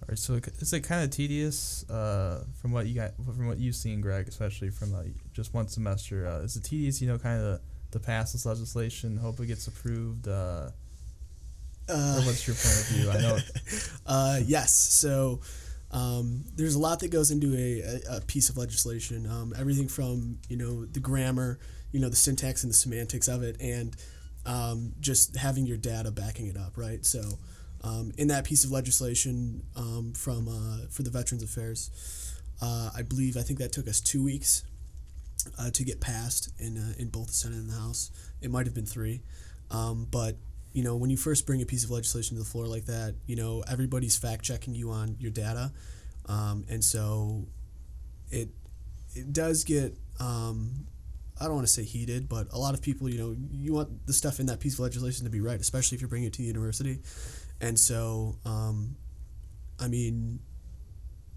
All 0.06 0.12
right, 0.12 0.18
so 0.20 0.34
is 0.34 0.72
it 0.72 0.84
kind 0.84 1.02
of 1.02 1.10
tedious 1.10 1.84
uh, 1.90 2.44
from 2.62 2.70
what 2.70 2.86
you 2.86 2.94
got 2.94 3.16
from 3.16 3.48
what 3.48 3.58
you've 3.58 3.74
seen, 3.74 4.00
Greg, 4.00 4.28
especially 4.28 4.70
from 4.70 4.94
uh, 4.94 5.02
just 5.32 5.52
one 5.52 5.66
semester? 5.66 6.28
Uh, 6.28 6.44
is 6.44 6.54
it 6.54 6.62
tedious, 6.62 7.02
you 7.02 7.08
know, 7.08 7.18
kind 7.18 7.42
of 7.42 7.60
to 7.90 7.98
pass 7.98 8.30
this 8.30 8.46
legislation, 8.46 9.16
hope 9.16 9.40
it 9.40 9.46
gets 9.46 9.66
approved? 9.66 10.28
Uh, 10.28 10.70
uh, 11.88 12.22
what's 12.22 12.46
your 12.46 12.54
point 12.54 12.78
of 12.78 12.86
view? 12.86 13.10
I 13.10 13.20
know. 13.20 13.38
uh, 14.06 14.40
yes. 14.46 14.72
So 14.72 15.40
um, 15.90 16.44
there's 16.54 16.76
a 16.76 16.78
lot 16.78 17.00
that 17.00 17.10
goes 17.10 17.32
into 17.32 17.56
a, 17.56 17.80
a, 17.80 18.18
a 18.18 18.20
piece 18.20 18.48
of 18.48 18.56
legislation. 18.56 19.26
Um, 19.26 19.54
everything 19.58 19.88
from 19.88 20.38
you 20.48 20.56
know 20.56 20.84
the 20.84 21.00
grammar, 21.00 21.58
you 21.90 21.98
know 21.98 22.08
the 22.08 22.14
syntax 22.14 22.62
and 22.62 22.70
the 22.70 22.76
semantics 22.76 23.26
of 23.26 23.42
it, 23.42 23.60
and 23.60 23.96
um, 24.46 24.92
just 25.00 25.34
having 25.34 25.66
your 25.66 25.78
data 25.78 26.12
backing 26.12 26.46
it 26.46 26.56
up, 26.56 26.76
right? 26.76 27.04
So 27.04 27.22
um, 27.86 28.12
in 28.18 28.28
that 28.28 28.44
piece 28.44 28.64
of 28.64 28.72
legislation 28.72 29.62
um, 29.76 30.12
from 30.16 30.48
uh, 30.48 30.86
for 30.90 31.02
the 31.02 31.10
Veterans 31.10 31.42
Affairs, 31.42 32.34
uh, 32.60 32.90
I 32.96 33.02
believe 33.02 33.36
I 33.36 33.42
think 33.42 33.58
that 33.60 33.72
took 33.72 33.86
us 33.86 34.00
two 34.00 34.24
weeks 34.24 34.64
uh, 35.58 35.70
to 35.70 35.84
get 35.84 36.00
passed 36.00 36.52
in 36.58 36.76
uh, 36.76 36.94
in 36.98 37.08
both 37.08 37.28
the 37.28 37.32
Senate 37.32 37.58
and 37.58 37.70
the 37.70 37.76
House. 37.76 38.10
It 38.42 38.50
might 38.50 38.66
have 38.66 38.74
been 38.74 38.86
three, 38.86 39.22
um, 39.70 40.06
but 40.10 40.36
you 40.72 40.82
know, 40.82 40.96
when 40.96 41.10
you 41.10 41.16
first 41.16 41.46
bring 41.46 41.62
a 41.62 41.66
piece 41.66 41.84
of 41.84 41.90
legislation 41.90 42.36
to 42.36 42.42
the 42.42 42.48
floor 42.48 42.66
like 42.66 42.86
that, 42.86 43.14
you 43.26 43.36
know, 43.36 43.62
everybody's 43.70 44.16
fact 44.16 44.42
checking 44.44 44.74
you 44.74 44.90
on 44.90 45.16
your 45.20 45.30
data, 45.30 45.72
um, 46.26 46.66
and 46.68 46.82
so 46.82 47.46
it 48.30 48.48
it 49.14 49.32
does 49.32 49.62
get 49.64 49.96
um, 50.18 50.86
I 51.40 51.44
don't 51.44 51.54
want 51.54 51.66
to 51.66 51.72
say 51.72 51.84
heated, 51.84 52.28
but 52.28 52.48
a 52.52 52.58
lot 52.58 52.74
of 52.74 52.80
people, 52.80 53.08
you 53.08 53.18
know, 53.18 53.36
you 53.52 53.74
want 53.74 54.06
the 54.06 54.12
stuff 54.12 54.40
in 54.40 54.46
that 54.46 54.58
piece 54.58 54.74
of 54.74 54.80
legislation 54.80 55.24
to 55.24 55.30
be 55.30 55.40
right, 55.40 55.60
especially 55.60 55.96
if 55.96 56.00
you're 56.00 56.08
bringing 56.08 56.28
it 56.28 56.32
to 56.34 56.42
the 56.42 56.48
university, 56.48 56.98
and 57.60 57.78
so 57.78 58.36
um, 58.44 58.96
I 59.78 59.88
mean, 59.88 60.40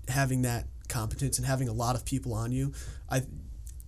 having 0.08 0.44
that 0.44 0.68
competence 0.88 1.38
and 1.38 1.46
having 1.46 1.68
a 1.68 1.74
lot 1.74 1.96
of 1.96 2.06
people 2.06 2.34
on 2.34 2.52
you, 2.52 2.74
I 3.10 3.24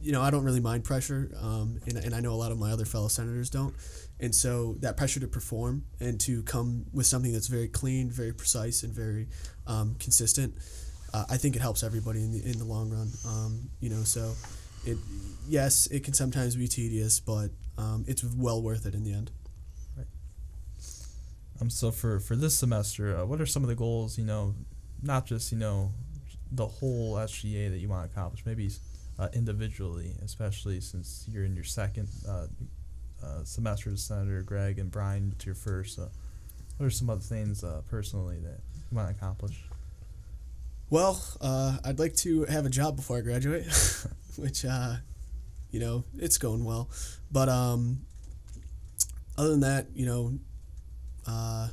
you 0.01 0.11
know, 0.11 0.21
I 0.21 0.31
don't 0.31 0.43
really 0.43 0.59
mind 0.59 0.83
pressure, 0.83 1.31
um, 1.39 1.79
and, 1.85 1.95
and 1.97 2.15
I 2.15 2.21
know 2.21 2.33
a 2.33 2.35
lot 2.35 2.51
of 2.51 2.57
my 2.57 2.71
other 2.71 2.85
fellow 2.85 3.07
senators 3.07 3.51
don't. 3.51 3.75
And 4.19 4.33
so 4.33 4.75
that 4.79 4.97
pressure 4.97 5.19
to 5.19 5.27
perform 5.27 5.85
and 5.99 6.19
to 6.21 6.41
come 6.43 6.85
with 6.91 7.05
something 7.05 7.31
that's 7.31 7.47
very 7.47 7.67
clean, 7.67 8.09
very 8.09 8.33
precise, 8.33 8.83
and 8.83 8.93
very 8.93 9.27
um, 9.67 9.95
consistent, 9.99 10.55
uh, 11.13 11.25
I 11.29 11.37
think 11.37 11.55
it 11.55 11.61
helps 11.61 11.83
everybody 11.83 12.23
in 12.23 12.31
the 12.31 12.43
in 12.43 12.57
the 12.57 12.65
long 12.65 12.89
run. 12.89 13.11
Um, 13.27 13.69
you 13.79 13.89
know, 13.89 14.03
so 14.03 14.33
it 14.85 14.97
yes, 15.47 15.87
it 15.87 16.03
can 16.03 16.13
sometimes 16.13 16.55
be 16.55 16.67
tedious, 16.67 17.19
but 17.19 17.49
um, 17.77 18.05
it's 18.07 18.23
well 18.23 18.61
worth 18.61 18.85
it 18.85 18.95
in 18.95 19.03
the 19.03 19.13
end. 19.13 19.31
Um. 21.61 21.69
So 21.69 21.91
for 21.91 22.19
for 22.19 22.35
this 22.35 22.55
semester, 22.55 23.17
uh, 23.17 23.25
what 23.25 23.39
are 23.39 23.45
some 23.45 23.63
of 23.63 23.69
the 23.69 23.75
goals? 23.75 24.17
You 24.17 24.25
know, 24.25 24.55
not 25.01 25.25
just 25.25 25.51
you 25.51 25.57
know 25.57 25.91
the 26.51 26.67
whole 26.67 27.15
SGA 27.15 27.69
that 27.69 27.77
you 27.77 27.87
want 27.87 28.09
to 28.09 28.11
accomplish. 28.11 28.45
Maybe 28.45 28.69
uh, 29.19 29.29
individually, 29.33 30.15
especially 30.23 30.81
since 30.81 31.25
you're 31.31 31.45
in 31.45 31.55
your 31.55 31.63
second 31.63 32.09
uh, 32.27 32.47
uh, 33.23 33.43
semester 33.43 33.91
as 33.91 34.03
Senator 34.03 34.41
Greg 34.41 34.79
and 34.79 34.91
Brian 34.91 35.35
to 35.37 35.45
your 35.45 35.55
first. 35.55 35.99
Uh, 35.99 36.07
what 36.77 36.87
are 36.87 36.89
some 36.89 37.09
other 37.09 37.21
things 37.21 37.63
uh, 37.63 37.81
personally 37.89 38.39
that 38.39 38.59
you 38.89 38.97
want 38.97 39.09
to 39.09 39.15
accomplish? 39.15 39.63
Well, 40.89 41.23
uh, 41.39 41.77
I'd 41.85 41.99
like 41.99 42.15
to 42.17 42.45
have 42.45 42.65
a 42.65 42.69
job 42.69 42.95
before 42.95 43.19
I 43.19 43.21
graduate, 43.21 43.65
which, 44.35 44.65
uh, 44.65 44.95
you 45.69 45.79
know, 45.79 46.03
it's 46.17 46.37
going 46.39 46.65
well. 46.65 46.89
But 47.31 47.47
um, 47.47 48.01
other 49.37 49.49
than 49.49 49.59
that, 49.59 49.87
you 49.93 50.05
know, 50.07 50.33
uh, 51.27 51.69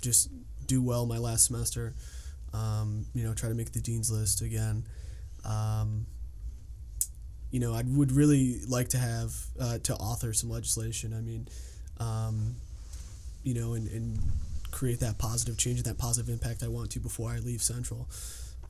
just 0.00 0.30
do 0.66 0.82
well 0.82 1.06
my 1.06 1.18
last 1.18 1.46
semester. 1.46 1.94
Um, 2.52 3.06
you 3.14 3.24
know, 3.24 3.34
try 3.34 3.48
to 3.48 3.54
make 3.54 3.72
the 3.72 3.80
dean's 3.80 4.10
list 4.10 4.40
again. 4.40 4.84
Um, 5.44 6.06
you 7.50 7.60
know, 7.60 7.74
I 7.74 7.82
would 7.86 8.12
really 8.12 8.60
like 8.68 8.88
to 8.90 8.98
have 8.98 9.32
uh, 9.60 9.78
to 9.84 9.94
author 9.94 10.32
some 10.32 10.50
legislation. 10.50 11.14
I 11.14 11.20
mean, 11.20 11.48
um, 11.98 12.56
you 13.42 13.54
know, 13.54 13.74
and, 13.74 13.88
and 13.88 14.18
create 14.70 15.00
that 15.00 15.18
positive 15.18 15.56
change 15.56 15.78
and 15.78 15.86
that 15.86 15.98
positive 15.98 16.28
impact 16.28 16.62
I 16.62 16.68
want 16.68 16.90
to 16.92 17.00
before 17.00 17.30
I 17.30 17.38
leave 17.38 17.62
Central. 17.62 18.08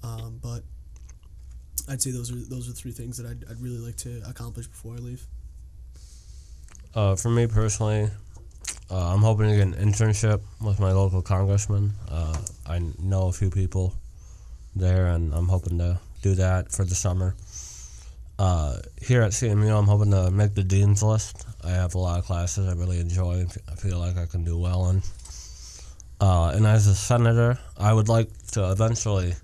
Um, 0.03 0.39
but 0.43 0.63
I'd 1.89 2.03
say 2.03 2.11
those 2.11 2.31
are 2.31 2.37
those 2.37 2.69
are 2.69 2.73
three 2.73 2.93
things 2.93 3.17
that 3.17 3.27
I'd, 3.27 3.45
I'd 3.51 3.61
really 3.61 3.79
like 3.79 3.97
to 3.99 4.23
accomplish 4.29 4.67
before 4.67 4.95
I 4.95 4.99
leave. 4.99 5.27
Uh, 6.95 7.15
for 7.15 7.29
me 7.29 7.47
personally, 7.47 8.09
uh, 8.91 9.15
I'm 9.15 9.21
hoping 9.21 9.49
to 9.51 9.57
get 9.57 9.67
an 9.67 9.75
internship 9.75 10.41
with 10.61 10.79
my 10.79 10.93
local 10.93 11.23
congressman. 11.23 11.93
Uh, 12.09 12.37
I 12.67 12.81
know 13.01 13.29
a 13.29 13.33
few 13.33 13.51
people 13.51 13.95
there, 14.77 15.07
and 15.07 15.35
I'm 15.35 15.49
hoping 15.49 15.79
to 15.79 15.99
do 16.23 16.35
that 16.37 16.71
for 16.71 16.85
the 16.85 16.95
summer. 16.95 17.35
Uh, 18.39 18.79
here 19.01 19.23
at 19.23 19.33
CMU, 19.33 19.77
I'm 19.77 19.87
hoping 19.87 20.11
to 20.13 20.31
make 20.31 20.55
the 20.55 20.63
dean's 20.63 21.03
list. 21.03 21.47
I 21.65 21.71
have 21.71 21.95
a 21.95 21.99
lot 21.99 22.19
of 22.19 22.27
classes 22.27 22.69
I 22.69 22.75
really 22.75 23.01
enjoy. 23.01 23.47
I 23.71 23.75
feel 23.75 23.99
like 23.99 24.17
I 24.17 24.27
can 24.27 24.45
do 24.45 24.59
well 24.59 24.91
in. 24.91 25.03
Uh, 26.21 26.53
and 26.55 26.67
as 26.67 26.87
a 26.87 26.95
senator, 26.95 27.59
I 27.77 27.93
would 27.93 28.09
like 28.09 28.29
to 28.53 28.71
eventually 28.71 29.35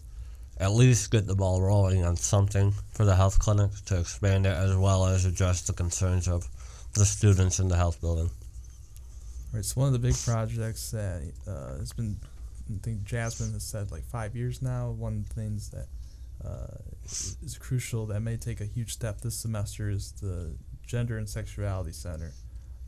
at 0.59 0.72
least 0.72 1.11
get 1.11 1.26
the 1.26 1.35
ball 1.35 1.61
rolling 1.61 2.05
on 2.05 2.16
something 2.16 2.72
for 2.92 3.05
the 3.05 3.16
health 3.16 3.38
clinic 3.38 3.70
to 3.87 3.98
expand 3.98 4.46
it 4.46 4.57
as 4.57 4.76
well 4.76 5.07
as 5.07 5.24
address 5.24 5.62
the 5.62 5.72
concerns 5.72 6.28
of 6.28 6.46
the 6.94 7.05
students 7.05 7.59
in 7.59 7.68
the 7.68 7.76
health 7.76 8.00
building. 8.00 8.31
So 9.60 9.80
one 9.80 9.86
of 9.86 9.92
the 9.92 9.98
big 9.98 10.16
projects 10.24 10.90
that 10.92 11.30
uh, 11.46 11.78
has 11.78 11.92
been, 11.92 12.16
I 12.74 12.78
think 12.82 13.04
Jasmine 13.04 13.52
has 13.52 13.62
said 13.62 13.90
like 13.92 14.04
five 14.04 14.34
years 14.34 14.62
now. 14.62 14.90
One 14.90 15.18
of 15.18 15.28
the 15.28 15.34
things 15.34 15.68
that 15.70 15.86
uh, 16.44 16.78
is 17.04 17.58
crucial 17.60 18.06
that 18.06 18.20
may 18.20 18.36
take 18.36 18.60
a 18.60 18.64
huge 18.64 18.92
step 18.92 19.20
this 19.20 19.34
semester 19.36 19.90
is 19.90 20.12
the 20.12 20.54
Gender 20.86 21.18
and 21.18 21.28
Sexuality 21.28 21.92
Center. 21.92 22.32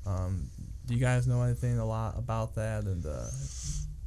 Um, 0.06 0.48
do 0.86 0.94
you 0.94 1.00
guys 1.00 1.26
know 1.26 1.42
anything 1.42 1.78
a 1.78 1.86
lot 1.86 2.18
about 2.18 2.54
that 2.54 2.84
and 2.84 3.04
uh, 3.04 3.26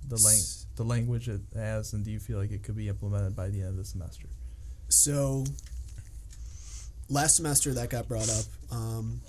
the 0.08 0.18
lang- 0.18 0.44
the 0.76 0.84
language 0.84 1.28
it 1.28 1.42
has, 1.56 1.94
and 1.94 2.06
do 2.06 2.12
you 2.12 2.20
feel 2.20 2.38
like 2.38 2.52
it 2.52 2.64
could 2.64 2.76
be 2.76 2.88
implemented 2.88 3.36
by 3.36 3.50
the 3.50 3.62
end 3.62 3.70
of 3.70 3.78
the 3.78 3.86
semester? 3.86 4.28
So 4.90 5.44
last 7.10 7.36
semester 7.36 7.74
that 7.74 7.90
got 7.90 8.08
brought 8.08 8.30
up 8.30 8.46
um, 8.72 9.22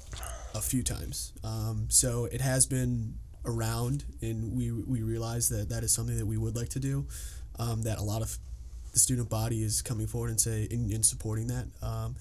a 0.54 0.60
few 0.60 0.82
times. 0.82 1.32
Um, 1.44 1.86
so 1.88 2.26
it 2.26 2.40
has 2.40 2.66
been 2.66 3.14
around, 3.44 4.04
and 4.20 4.56
we 4.56 4.70
we 4.72 5.02
realize 5.02 5.48
that 5.48 5.68
that 5.70 5.82
is 5.82 5.92
something 5.92 6.16
that 6.16 6.26
we 6.26 6.36
would 6.36 6.56
like 6.56 6.68
to 6.70 6.80
do. 6.80 7.06
Um, 7.58 7.82
that 7.82 7.98
a 7.98 8.02
lot 8.02 8.22
of 8.22 8.38
the 8.92 8.98
student 8.98 9.28
body 9.28 9.62
is 9.62 9.82
coming 9.82 10.06
forward 10.06 10.30
and 10.30 10.40
say 10.40 10.68
in, 10.70 10.90
in 10.90 11.02
supporting 11.02 11.48
that. 11.48 11.66
Um, 11.82 12.14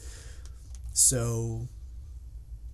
so 0.94 1.68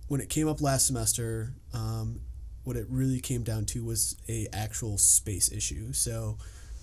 when 0.08 0.20
it 0.20 0.28
came 0.28 0.48
up 0.48 0.60
last 0.60 0.86
semester, 0.86 1.52
um, 1.72 2.20
what 2.64 2.76
it 2.76 2.86
really 2.88 3.20
came 3.20 3.42
down 3.42 3.66
to 3.66 3.84
was 3.84 4.16
a 4.28 4.46
actual 4.52 4.96
space 4.96 5.52
issue. 5.52 5.92
So, 5.92 6.38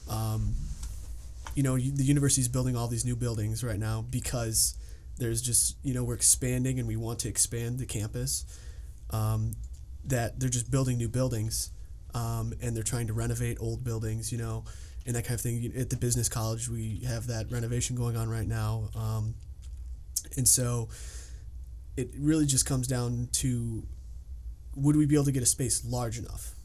um, 0.09 0.53
you 1.55 1.63
know, 1.63 1.75
the 1.75 2.03
university 2.03 2.41
is 2.41 2.47
building 2.47 2.75
all 2.75 2.87
these 2.87 3.05
new 3.05 3.15
buildings 3.15 3.63
right 3.63 3.79
now 3.79 4.05
because 4.09 4.75
there's 5.21 5.41
just 5.41 5.77
you 5.83 5.93
know 5.93 6.03
we're 6.03 6.15
expanding 6.15 6.79
and 6.79 6.87
we 6.87 6.95
want 6.95 7.19
to 7.19 7.29
expand 7.29 7.77
the 7.79 7.85
campus. 7.85 8.45
Um, 9.11 9.53
that 10.05 10.39
they're 10.39 10.49
just 10.49 10.71
building 10.71 10.97
new 10.97 11.07
buildings, 11.07 11.69
um, 12.15 12.53
and 12.59 12.75
they're 12.75 12.83
trying 12.83 13.07
to 13.07 13.13
renovate 13.13 13.57
old 13.61 13.83
buildings. 13.83 14.31
You 14.31 14.39
know, 14.39 14.65
and 15.05 15.15
that 15.15 15.23
kind 15.23 15.35
of 15.35 15.41
thing. 15.41 15.71
At 15.77 15.91
the 15.91 15.95
business 15.95 16.27
college, 16.27 16.67
we 16.67 17.03
have 17.07 17.27
that 17.27 17.51
renovation 17.51 17.95
going 17.95 18.17
on 18.17 18.29
right 18.29 18.47
now, 18.47 18.89
um, 18.95 19.35
and 20.35 20.47
so 20.47 20.89
it 21.95 22.09
really 22.17 22.47
just 22.47 22.65
comes 22.65 22.87
down 22.87 23.29
to 23.33 23.83
would 24.75 24.95
we 24.95 25.05
be 25.05 25.15
able 25.15 25.25
to 25.25 25.31
get 25.31 25.43
a 25.43 25.47
space 25.47 25.85
large 25.85 26.17
enough 26.17 26.55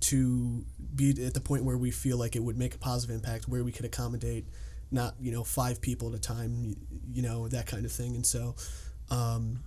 to 0.00 0.64
be 0.94 1.10
at 1.24 1.32
the 1.32 1.40
point 1.40 1.64
where 1.64 1.78
we 1.78 1.90
feel 1.90 2.18
like 2.18 2.36
it 2.36 2.42
would 2.42 2.58
make 2.58 2.74
a 2.74 2.78
positive 2.78 3.14
impact 3.14 3.48
where 3.48 3.64
we 3.64 3.72
could 3.72 3.86
accommodate 3.86 4.44
not 4.90 5.14
you 5.20 5.32
know 5.32 5.44
five 5.44 5.80
people 5.80 6.08
at 6.08 6.14
a 6.14 6.20
time 6.20 6.76
you 7.12 7.22
know 7.22 7.48
that 7.48 7.66
kind 7.66 7.84
of 7.84 7.92
thing 7.92 8.14
and 8.14 8.24
so 8.24 8.54
um, 9.10 9.60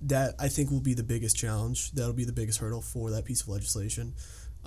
that 0.00 0.34
i 0.38 0.48
think 0.48 0.70
will 0.70 0.80
be 0.80 0.94
the 0.94 1.02
biggest 1.02 1.36
challenge 1.36 1.92
that'll 1.92 2.12
be 2.12 2.24
the 2.24 2.32
biggest 2.32 2.58
hurdle 2.58 2.82
for 2.82 3.10
that 3.10 3.24
piece 3.24 3.42
of 3.42 3.48
legislation 3.48 4.14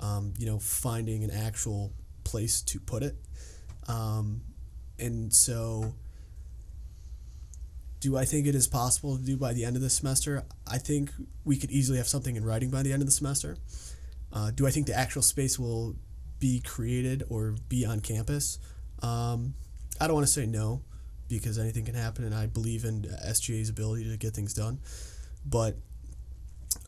um, 0.00 0.32
you 0.38 0.46
know 0.46 0.58
finding 0.58 1.24
an 1.24 1.30
actual 1.30 1.92
place 2.24 2.62
to 2.62 2.80
put 2.80 3.02
it 3.02 3.16
um, 3.88 4.40
and 4.98 5.32
so 5.32 5.94
do 8.04 8.18
I 8.18 8.26
think 8.26 8.46
it 8.46 8.54
is 8.54 8.66
possible 8.66 9.16
to 9.16 9.22
do 9.22 9.34
by 9.34 9.54
the 9.54 9.64
end 9.64 9.76
of 9.76 9.82
the 9.82 9.88
semester? 9.88 10.44
I 10.66 10.76
think 10.76 11.10
we 11.42 11.56
could 11.56 11.70
easily 11.70 11.96
have 11.96 12.06
something 12.06 12.36
in 12.36 12.44
writing 12.44 12.68
by 12.68 12.82
the 12.82 12.92
end 12.92 13.00
of 13.00 13.06
the 13.06 13.12
semester. 13.12 13.56
Uh, 14.30 14.50
do 14.50 14.66
I 14.66 14.70
think 14.70 14.86
the 14.86 14.94
actual 14.94 15.22
space 15.22 15.58
will 15.58 15.96
be 16.38 16.60
created 16.60 17.22
or 17.30 17.54
be 17.70 17.86
on 17.86 18.00
campus? 18.00 18.58
Um, 19.02 19.54
I 20.00 20.06
don't 20.06 20.14
want 20.14 20.26
to 20.26 20.32
say 20.32 20.46
no 20.46 20.82
because 21.28 21.58
anything 21.58 21.84
can 21.84 21.94
happen, 21.94 22.24
and 22.24 22.34
I 22.34 22.46
believe 22.46 22.84
in 22.84 23.02
SGA's 23.02 23.68
ability 23.68 24.10
to 24.10 24.16
get 24.16 24.34
things 24.34 24.54
done. 24.54 24.80
But 25.46 25.76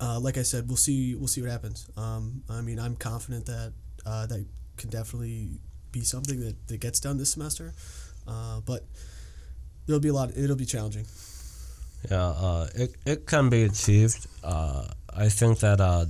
uh, 0.01 0.21
like 0.21 0.37
I 0.37 0.43
said, 0.43 0.69
we'll 0.69 0.77
see. 0.77 1.15
We'll 1.15 1.29
see 1.29 1.43
what 1.43 1.51
happens. 1.51 1.89
Um, 1.97 2.43
I 2.49 2.61
mean, 2.61 2.79
I'm 2.79 2.97
confident 2.97 3.47
that 3.47 3.73
uh, 4.05 4.27
that 4.27 4.45
can 4.77 4.91
definitely 4.91 5.59
be 5.93 6.03
something 6.03 6.41
that, 6.41 6.69
that 6.69 6.79
gets 6.81 7.01
done 7.01 7.17
this 7.17 7.31
semester. 7.31 7.73
Uh, 8.27 8.61
but 8.61 8.85
there'll 9.87 10.01
be 10.01 10.09
a 10.09 10.13
lot. 10.15 10.37
It'll 10.37 10.57
be 10.57 10.67
challenging. 10.67 11.07
Yeah, 12.11 12.29
uh, 12.29 12.69
it 12.75 12.95
it 13.05 13.27
can 13.27 13.49
be 13.49 13.63
achieved. 13.63 14.27
Uh, 14.45 14.87
I 15.15 15.29
think 15.29 15.61
that 15.61 15.81
uh, 15.81 16.07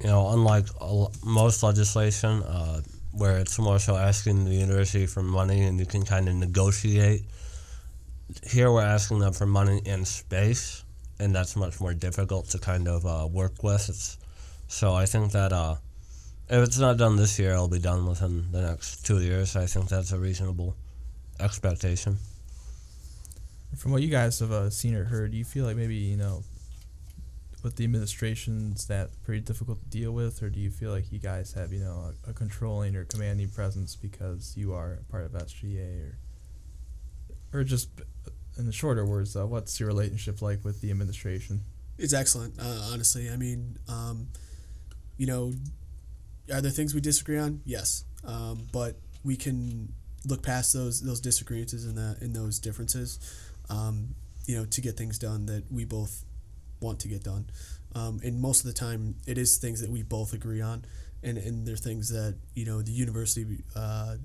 you 0.00 0.08
know, 0.08 0.28
unlike 0.30 0.66
most 1.24 1.62
legislation, 1.62 2.42
where 3.16 3.38
it's 3.38 3.58
more 3.58 3.78
so 3.78 3.96
asking 3.96 4.44
the 4.44 4.54
university 4.54 5.06
for 5.06 5.22
money 5.22 5.62
and 5.64 5.80
you 5.80 5.86
can 5.86 6.04
kind 6.04 6.28
of 6.28 6.34
negotiate. 6.34 7.22
Here 8.42 8.70
we're 8.70 8.82
asking 8.82 9.20
them 9.20 9.32
for 9.32 9.46
money 9.46 9.80
and 9.86 10.06
space, 10.06 10.84
and 11.18 11.34
that's 11.34 11.56
much 11.56 11.80
more 11.80 11.94
difficult 11.94 12.50
to 12.50 12.58
kind 12.58 12.88
of 12.88 13.06
uh, 13.06 13.26
work 13.26 13.62
with. 13.62 13.88
It's, 13.88 14.18
so 14.68 14.94
I 14.94 15.06
think 15.06 15.32
that 15.32 15.52
uh, 15.52 15.76
if 16.50 16.62
it's 16.62 16.78
not 16.78 16.98
done 16.98 17.16
this 17.16 17.38
year, 17.38 17.52
it'll 17.52 17.68
be 17.68 17.78
done 17.78 18.06
within 18.06 18.52
the 18.52 18.62
next 18.62 19.06
two 19.06 19.20
years. 19.20 19.56
I 19.56 19.66
think 19.66 19.88
that's 19.88 20.12
a 20.12 20.18
reasonable 20.18 20.76
expectation. 21.40 22.18
From 23.78 23.92
what 23.92 24.02
you 24.02 24.08
guys 24.08 24.40
have 24.40 24.52
uh, 24.52 24.70
seen 24.70 24.94
or 24.94 25.04
heard, 25.04 25.30
do 25.30 25.38
you 25.38 25.44
feel 25.44 25.64
like 25.64 25.76
maybe 25.76 25.96
you 25.96 26.16
know, 26.16 26.42
with 27.62 27.76
the 27.76 27.84
administrations 27.84 28.86
that 28.86 29.10
pretty 29.24 29.40
difficult 29.40 29.82
to 29.82 29.88
deal 29.88 30.12
with, 30.12 30.42
or 30.42 30.50
do 30.50 30.60
you 30.60 30.70
feel 30.70 30.90
like 30.90 31.10
you 31.10 31.18
guys 31.18 31.52
have 31.54 31.72
you 31.72 31.80
know 31.80 32.12
a, 32.26 32.30
a 32.30 32.32
controlling 32.32 32.96
or 32.96 33.04
commanding 33.04 33.48
presence 33.48 33.96
because 33.96 34.54
you 34.56 34.72
are 34.72 35.00
part 35.10 35.24
of 35.24 35.32
SGA, 35.32 36.12
or 37.52 37.60
or 37.60 37.64
just 37.64 37.88
in 38.58 38.66
the 38.66 38.72
shorter 38.72 39.04
words, 39.04 39.36
uh, 39.36 39.46
what's 39.46 39.78
your 39.78 39.86
relationship 39.86 40.40
like 40.42 40.64
with 40.64 40.80
the 40.80 40.90
administration? 40.90 41.62
It's 41.98 42.12
excellent, 42.12 42.54
uh, 42.58 42.90
honestly. 42.92 43.30
I 43.30 43.36
mean, 43.36 43.78
um, 43.88 44.28
you 45.16 45.26
know, 45.26 45.52
are 46.52 46.60
there 46.60 46.70
things 46.70 46.94
we 46.94 47.00
disagree 47.00 47.38
on? 47.38 47.62
Yes, 47.64 48.04
um, 48.24 48.66
but 48.72 48.96
we 49.24 49.36
can 49.36 49.92
look 50.26 50.42
past 50.42 50.72
those 50.72 51.00
those 51.02 51.20
disagreements 51.20 51.72
and 51.72 51.96
that 51.96 52.18
and 52.20 52.34
those 52.34 52.58
differences 52.58 53.18
um, 53.70 54.14
you 54.46 54.56
know, 54.56 54.64
to 54.64 54.80
get 54.80 54.96
things 54.96 55.18
done 55.18 55.46
that 55.46 55.64
we 55.70 55.84
both 55.84 56.24
want 56.80 57.00
to 57.00 57.08
get 57.08 57.22
done. 57.22 57.46
Um, 57.94 58.20
and 58.22 58.40
most 58.40 58.60
of 58.60 58.66
the 58.66 58.78
time, 58.78 59.16
it 59.26 59.38
is 59.38 59.56
things 59.56 59.80
that 59.80 59.90
we 59.90 60.02
both 60.02 60.32
agree 60.32 60.60
on, 60.60 60.84
and 61.22 61.38
and 61.38 61.66
they're 61.66 61.76
things 61.76 62.10
that 62.10 62.36
you 62.54 62.66
know 62.66 62.82
the 62.82 62.92
university, 62.92 63.64
uh, 63.74 64.16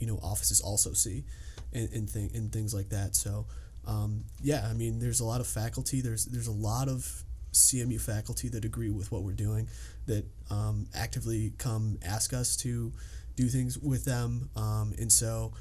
you 0.00 0.06
know, 0.06 0.18
offices 0.22 0.60
also 0.60 0.92
see, 0.92 1.24
and 1.72 1.88
and, 1.92 2.10
thing, 2.10 2.30
and 2.34 2.52
things 2.52 2.74
like 2.74 2.88
that. 2.88 3.14
So, 3.14 3.46
um, 3.86 4.24
yeah, 4.42 4.66
I 4.68 4.74
mean, 4.74 4.98
there's 4.98 5.20
a 5.20 5.24
lot 5.24 5.40
of 5.40 5.46
faculty. 5.46 6.00
There's 6.00 6.26
there's 6.26 6.48
a 6.48 6.52
lot 6.52 6.88
of 6.88 7.22
CMU 7.52 8.00
faculty 8.00 8.48
that 8.48 8.64
agree 8.64 8.90
with 8.90 9.12
what 9.12 9.22
we're 9.22 9.32
doing, 9.32 9.68
that 10.06 10.24
um, 10.50 10.86
actively 10.94 11.52
come 11.58 11.98
ask 12.04 12.32
us 12.32 12.56
to 12.58 12.92
do 13.36 13.46
things 13.46 13.78
with 13.78 14.04
them, 14.04 14.50
um, 14.56 14.92
and 14.98 15.12
so 15.12 15.52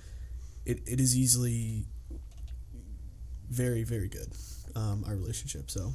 it, 0.66 0.80
it 0.88 1.00
is 1.00 1.16
easily 1.16 1.86
very 3.50 3.84
very 3.84 4.08
good. 4.08 4.34
Um, 4.78 5.04
our 5.08 5.16
relationship. 5.16 5.66
So 5.72 5.94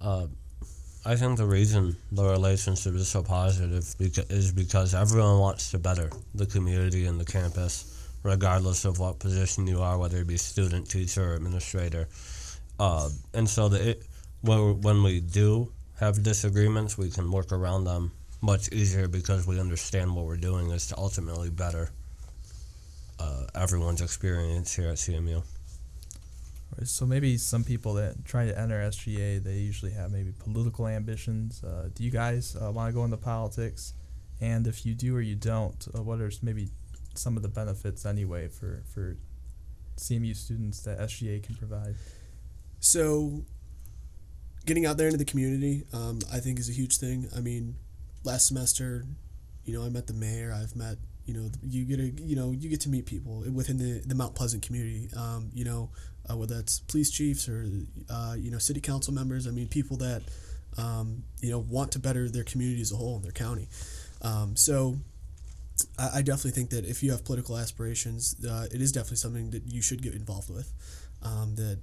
Uh, 0.00 0.26
I 1.12 1.14
think 1.16 1.38
the 1.38 1.46
reason 1.46 1.96
the 2.10 2.24
relationship 2.24 2.94
is 2.94 3.08
so 3.08 3.22
positive 3.22 3.84
beca- 4.00 4.30
is 4.30 4.52
because 4.52 4.94
everyone 4.94 5.38
wants 5.38 5.70
to 5.70 5.78
better 5.78 6.10
the 6.34 6.46
community 6.46 7.06
and 7.06 7.16
the 7.20 7.24
campus, 7.24 7.72
regardless 8.24 8.84
of 8.84 8.98
what 8.98 9.20
position 9.20 9.66
you 9.68 9.80
are, 9.80 9.96
whether 10.02 10.18
it 10.18 10.26
be 10.26 10.36
student, 10.36 10.90
teacher, 10.90 11.24
or 11.30 11.34
administrator. 11.34 12.08
Uh, 12.86 13.08
and 13.32 13.48
so 13.48 13.68
the, 13.68 13.90
it, 13.90 14.02
when, 14.42 14.80
when 14.86 14.98
we 15.08 15.20
do 15.20 15.70
have 16.00 16.14
disagreements, 16.22 16.98
we 16.98 17.08
can 17.10 17.30
work 17.30 17.52
around 17.52 17.84
them 17.84 18.10
much 18.40 18.64
easier 18.72 19.06
because 19.08 19.46
we 19.46 19.60
understand 19.60 20.14
what 20.14 20.24
we're 20.26 20.44
doing 20.50 20.70
is 20.70 20.88
to 20.88 20.94
ultimately 20.98 21.50
better 21.50 21.90
uh, 23.20 23.46
everyone's 23.54 24.02
experience 24.02 24.74
here 24.74 24.88
at 24.88 24.98
CMU. 24.98 25.42
So 26.84 27.06
maybe 27.06 27.38
some 27.38 27.64
people 27.64 27.94
that 27.94 28.24
try 28.24 28.46
to 28.46 28.58
enter 28.58 28.78
SGA, 28.80 29.42
they 29.42 29.54
usually 29.54 29.92
have 29.92 30.10
maybe 30.10 30.32
political 30.38 30.86
ambitions. 30.86 31.64
Uh, 31.64 31.88
do 31.94 32.04
you 32.04 32.10
guys 32.10 32.56
uh, 32.60 32.70
want 32.70 32.90
to 32.90 32.94
go 32.94 33.04
into 33.04 33.16
politics? 33.16 33.94
And 34.40 34.66
if 34.66 34.84
you 34.84 34.94
do 34.94 35.16
or 35.16 35.22
you 35.22 35.36
don't, 35.36 35.86
uh, 35.94 36.02
what 36.02 36.20
are 36.20 36.30
maybe 36.42 36.68
some 37.14 37.36
of 37.36 37.42
the 37.42 37.48
benefits 37.48 38.04
anyway 38.04 38.48
for, 38.48 38.82
for 38.92 39.16
CMU 39.96 40.36
students 40.36 40.82
that 40.82 40.98
SGA 40.98 41.42
can 41.42 41.54
provide? 41.54 41.94
So, 42.80 43.44
getting 44.66 44.84
out 44.84 44.98
there 44.98 45.06
into 45.06 45.18
the 45.18 45.24
community, 45.24 45.84
um, 45.94 46.18
I 46.30 46.38
think, 46.40 46.58
is 46.58 46.68
a 46.68 46.72
huge 46.72 46.98
thing. 46.98 47.28
I 47.34 47.40
mean, 47.40 47.76
last 48.24 48.48
semester, 48.48 49.06
you 49.64 49.72
know, 49.72 49.84
I 49.84 49.88
met 49.88 50.06
the 50.06 50.12
mayor. 50.12 50.52
I've 50.54 50.76
met, 50.76 50.96
you 51.24 51.34
know, 51.34 51.50
you 51.62 51.84
get 51.84 52.00
a, 52.00 52.10
you 52.22 52.36
know, 52.36 52.50
you 52.52 52.68
get 52.68 52.80
to 52.82 52.88
meet 52.90 53.06
people 53.06 53.44
within 53.52 53.78
the, 53.78 54.02
the 54.06 54.14
Mount 54.14 54.34
Pleasant 54.34 54.62
community. 54.62 55.08
Um, 55.16 55.50
you 55.54 55.64
know, 55.64 55.90
uh, 56.30 56.36
whether 56.36 56.54
that's 56.54 56.80
police 56.80 57.10
chiefs 57.10 57.48
or, 57.48 57.66
uh, 58.10 58.34
you 58.38 58.50
know, 58.50 58.58
city 58.58 58.80
council 58.80 59.12
members. 59.12 59.46
I 59.46 59.50
mean, 59.50 59.68
people 59.68 59.96
that, 59.98 60.22
um, 60.78 61.22
you 61.40 61.50
know, 61.50 61.58
want 61.58 61.92
to 61.92 61.98
better 61.98 62.28
their 62.28 62.44
community 62.44 62.80
as 62.80 62.92
a 62.92 62.96
whole 62.96 63.16
in 63.16 63.22
their 63.22 63.32
county. 63.32 63.68
Um, 64.22 64.56
so, 64.56 64.96
I, 65.98 66.18
I 66.18 66.22
definitely 66.22 66.52
think 66.52 66.70
that 66.70 66.84
if 66.84 67.02
you 67.02 67.10
have 67.12 67.24
political 67.24 67.56
aspirations, 67.56 68.36
uh, 68.44 68.66
it 68.72 68.80
is 68.80 68.92
definitely 68.92 69.18
something 69.18 69.50
that 69.50 69.62
you 69.66 69.82
should 69.82 70.02
get 70.02 70.14
involved 70.14 70.50
with. 70.50 70.72
Um, 71.22 71.54
that 71.56 71.78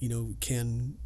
you 0.00 0.08
know 0.08 0.34
can 0.40 0.96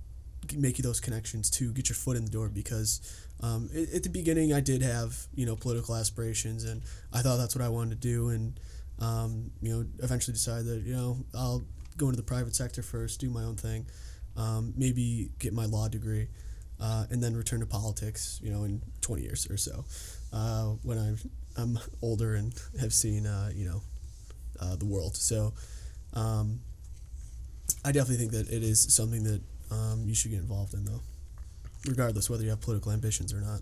make 0.56 0.78
you 0.78 0.82
those 0.82 1.00
connections 1.00 1.50
to 1.50 1.72
get 1.72 1.88
your 1.88 1.96
foot 1.96 2.16
in 2.16 2.24
the 2.24 2.30
door 2.30 2.48
because 2.48 3.00
um, 3.42 3.68
at 3.94 4.02
the 4.02 4.08
beginning 4.08 4.52
I 4.52 4.60
did 4.60 4.82
have 4.82 5.26
you 5.34 5.46
know 5.46 5.56
political 5.56 5.94
aspirations 5.94 6.64
and 6.64 6.82
I 7.12 7.20
thought 7.20 7.36
that's 7.36 7.54
what 7.54 7.64
I 7.64 7.68
wanted 7.68 8.00
to 8.00 8.08
do 8.08 8.30
and 8.30 8.58
um, 8.98 9.50
you 9.60 9.72
know 9.72 9.86
eventually 10.02 10.32
decided 10.32 10.66
that 10.66 10.82
you 10.82 10.94
know 10.94 11.18
I'll 11.34 11.62
go 12.00 12.06
into 12.06 12.16
the 12.16 12.22
private 12.22 12.54
sector 12.54 12.82
first 12.82 13.20
do 13.20 13.30
my 13.30 13.42
own 13.42 13.56
thing 13.56 13.86
um, 14.36 14.72
maybe 14.76 15.30
get 15.38 15.52
my 15.52 15.66
law 15.66 15.88
degree 15.88 16.28
uh, 16.80 17.04
and 17.10 17.22
then 17.22 17.36
return 17.36 17.60
to 17.60 17.66
politics 17.66 18.40
you 18.42 18.50
know 18.50 18.64
in 18.64 18.80
20 19.02 19.22
years 19.22 19.46
or 19.50 19.56
so 19.56 19.84
uh, 20.32 20.64
when 20.82 20.98
I'm, 20.98 21.18
I'm 21.56 21.78
older 22.02 22.34
and 22.34 22.52
have 22.80 22.92
seen 22.92 23.26
uh, 23.26 23.50
you 23.54 23.66
know 23.66 23.82
uh, 24.60 24.76
the 24.76 24.86
world 24.86 25.16
so 25.16 25.52
um, 26.14 26.60
I 27.84 27.92
definitely 27.92 28.16
think 28.16 28.32
that 28.32 28.54
it 28.54 28.62
is 28.62 28.92
something 28.94 29.24
that 29.24 29.40
um, 29.70 30.04
you 30.06 30.14
should 30.14 30.30
get 30.30 30.40
involved 30.40 30.74
in, 30.74 30.84
though, 30.84 31.00
regardless 31.86 32.28
whether 32.28 32.42
you 32.42 32.50
have 32.50 32.60
political 32.60 32.92
ambitions 32.92 33.32
or 33.32 33.40
not. 33.40 33.60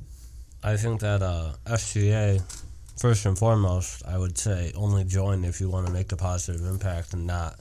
I 0.63 0.77
think 0.77 1.01
that 1.01 1.23
uh, 1.23 1.53
SGA, 1.67 2.43
first 3.01 3.27
and 3.27 3.39
foremost, 3.39 4.03
I 4.07 4.19
would 4.19 4.37
say 4.37 4.73
only 4.75 5.05
join 5.05 5.45
if 5.45 5.61
you 5.61 5.69
want 5.69 5.87
to 5.87 5.93
make 5.93 6.11
a 6.11 6.17
positive 6.17 6.67
impact 6.67 7.13
and 7.13 7.27
not 7.27 7.61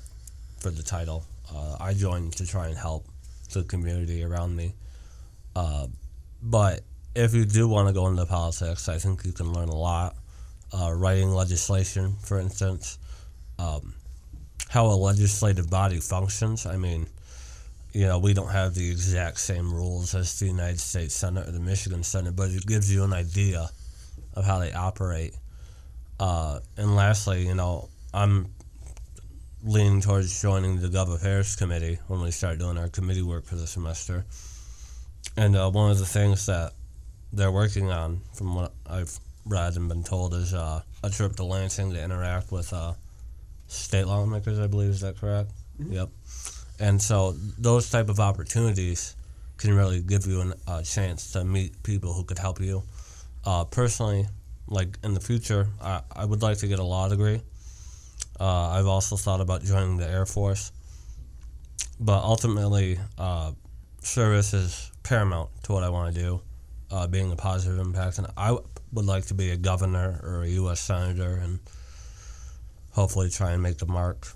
for 0.67 0.75
the 0.75 0.83
title. 0.83 1.23
Uh, 1.53 1.77
I 1.79 1.93
joined 1.93 2.33
to 2.33 2.45
try 2.45 2.67
and 2.67 2.77
help 2.77 3.05
the 3.53 3.63
community 3.63 4.23
around 4.23 4.53
me. 4.53 4.73
Uh, 5.55 5.87
but 6.43 6.81
if 7.15 7.33
you 7.33 7.45
do 7.45 7.69
want 7.69 7.87
to 7.87 7.93
go 7.93 8.07
into 8.07 8.25
politics, 8.25 8.89
I 8.89 8.97
think 8.97 9.23
you 9.23 9.31
can 9.31 9.53
learn 9.53 9.69
a 9.69 9.75
lot. 9.75 10.17
Uh, 10.73 10.91
writing 10.93 11.29
legislation, 11.29 12.15
for 12.21 12.37
instance, 12.39 12.97
um, 13.57 13.93
how 14.67 14.87
a 14.87 14.97
legislative 14.97 15.69
body 15.69 16.01
functions. 16.01 16.65
I 16.65 16.75
mean, 16.75 17.07
you 17.93 18.05
know, 18.05 18.19
we 18.19 18.33
don't 18.33 18.51
have 18.51 18.75
the 18.75 18.91
exact 18.91 19.39
same 19.39 19.73
rules 19.73 20.13
as 20.15 20.37
the 20.39 20.47
United 20.47 20.81
States 20.81 21.15
Senate 21.15 21.47
or 21.47 21.51
the 21.51 21.61
Michigan 21.61 22.03
Senate, 22.03 22.35
but 22.35 22.51
it 22.51 22.67
gives 22.67 22.93
you 22.93 23.05
an 23.05 23.13
idea 23.13 23.69
of 24.33 24.43
how 24.43 24.59
they 24.59 24.73
operate. 24.73 25.33
Uh, 26.19 26.59
and 26.75 26.93
lastly, 26.93 27.47
you 27.47 27.55
know, 27.55 27.87
I'm 28.13 28.47
leaning 29.63 30.01
towards 30.01 30.41
joining 30.41 30.79
the 30.79 30.87
Gov 30.87 31.13
Affairs 31.13 31.55
Committee 31.55 31.99
when 32.07 32.21
we 32.21 32.31
start 32.31 32.59
doing 32.59 32.77
our 32.77 32.89
committee 32.89 33.21
work 33.21 33.45
for 33.45 33.55
the 33.55 33.67
semester. 33.67 34.25
And 35.35 35.55
uh, 35.55 35.69
one 35.71 35.91
of 35.91 35.99
the 35.99 36.05
things 36.05 36.45
that 36.45 36.73
they're 37.33 37.51
working 37.51 37.91
on, 37.91 38.21
from 38.33 38.55
what 38.55 38.73
I've 38.87 39.19
read 39.45 39.75
and 39.75 39.89
been 39.89 40.03
told, 40.03 40.33
is 40.33 40.53
uh, 40.53 40.81
a 41.03 41.09
trip 41.09 41.35
to 41.37 41.43
Lansing 41.43 41.91
to 41.93 42.03
interact 42.03 42.51
with 42.51 42.71
uh, 42.71 42.93
state 43.67 44.05
lawmakers. 44.05 44.59
I 44.59 44.67
believe 44.67 44.89
is 44.91 45.01
that 45.01 45.17
correct? 45.17 45.51
Yep. 45.79 46.09
And 46.79 47.01
so 47.01 47.31
those 47.57 47.89
type 47.89 48.09
of 48.09 48.19
opportunities 48.19 49.15
can 49.57 49.73
really 49.73 50.01
give 50.01 50.27
you 50.27 50.41
an- 50.41 50.53
a 50.67 50.83
chance 50.83 51.31
to 51.31 51.43
meet 51.43 51.81
people 51.83 52.13
who 52.13 52.23
could 52.23 52.39
help 52.39 52.61
you. 52.61 52.83
Uh, 53.43 53.65
personally, 53.65 54.27
like 54.67 54.97
in 55.03 55.13
the 55.13 55.19
future, 55.19 55.67
I, 55.81 56.01
I 56.15 56.25
would 56.25 56.41
like 56.41 56.59
to 56.59 56.67
get 56.67 56.79
a 56.79 56.83
law 56.83 57.09
degree. 57.09 57.41
Uh, 58.39 58.69
I've 58.69 58.87
also 58.87 59.15
thought 59.15 59.41
about 59.41 59.63
joining 59.63 59.97
the 59.97 60.07
Air 60.07 60.25
Force. 60.25 60.71
But 61.99 62.23
ultimately, 62.23 62.99
uh, 63.17 63.53
service 64.01 64.53
is 64.53 64.91
paramount 65.03 65.49
to 65.63 65.71
what 65.71 65.83
I 65.83 65.89
want 65.89 66.13
to 66.13 66.21
do, 66.21 66.41
uh, 66.91 67.07
being 67.07 67.31
a 67.31 67.35
positive 67.35 67.79
impact. 67.79 68.19
And 68.19 68.27
I 68.37 68.57
would 68.93 69.05
like 69.05 69.25
to 69.27 69.33
be 69.33 69.49
a 69.51 69.57
governor 69.57 70.19
or 70.23 70.43
a 70.43 70.47
U.S. 70.47 70.79
senator 70.79 71.35
and 71.35 71.59
hopefully 72.91 73.29
try 73.29 73.51
and 73.51 73.63
make 73.63 73.77
the 73.77 73.87
mark 73.87 74.27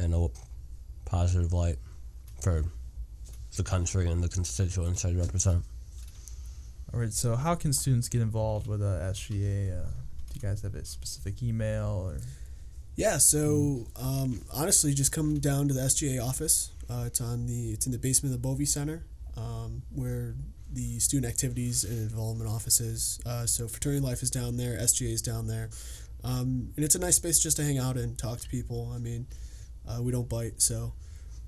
in 0.00 0.12
a 0.12 0.28
positive 1.04 1.52
light 1.52 1.76
for 2.40 2.64
the 3.56 3.62
country 3.64 4.08
and 4.08 4.22
the 4.22 4.28
constituents 4.28 5.04
I 5.04 5.12
represent. 5.12 5.64
All 6.92 7.00
right. 7.00 7.12
So 7.12 7.34
how 7.34 7.54
can 7.54 7.72
students 7.72 8.08
get 8.08 8.20
involved 8.20 8.68
with 8.68 8.82
uh, 8.82 9.00
SGA? 9.12 9.72
Uh, 9.72 9.84
do 9.84 10.34
you 10.34 10.40
guys 10.40 10.62
have 10.62 10.74
a 10.74 10.84
specific 10.84 11.42
email 11.42 12.04
or? 12.06 12.18
Yeah, 12.96 13.18
so 13.18 13.86
um, 13.96 14.40
honestly, 14.54 14.94
just 14.94 15.12
come 15.12 15.38
down 15.38 15.68
to 15.68 15.74
the 15.74 15.82
SGA 15.82 16.22
office. 16.22 16.70
Uh, 16.88 17.04
it's 17.06 17.20
on 17.20 17.46
the 17.46 17.72
it's 17.72 17.84
in 17.84 17.92
the 17.92 17.98
basement 17.98 18.34
of 18.34 18.40
the 18.40 18.48
Bovee 18.48 18.66
Center, 18.66 19.04
um, 19.36 19.82
where 19.94 20.34
the 20.72 20.98
student 20.98 21.30
activities 21.30 21.84
and 21.84 22.10
involvement 22.10 22.50
offices. 22.50 23.20
Uh, 23.26 23.44
so 23.44 23.68
fraternity 23.68 24.00
life 24.00 24.22
is 24.22 24.30
down 24.30 24.56
there, 24.56 24.78
SGA 24.78 25.12
is 25.12 25.20
down 25.20 25.46
there, 25.46 25.68
um, 26.24 26.72
and 26.74 26.84
it's 26.86 26.94
a 26.94 26.98
nice 26.98 27.16
space 27.16 27.38
just 27.38 27.58
to 27.58 27.64
hang 27.64 27.76
out 27.78 27.98
and 27.98 28.16
talk 28.16 28.40
to 28.40 28.48
people. 28.48 28.90
I 28.94 28.98
mean, 28.98 29.26
uh, 29.86 30.00
we 30.00 30.10
don't 30.10 30.28
bite, 30.28 30.62
so 30.62 30.94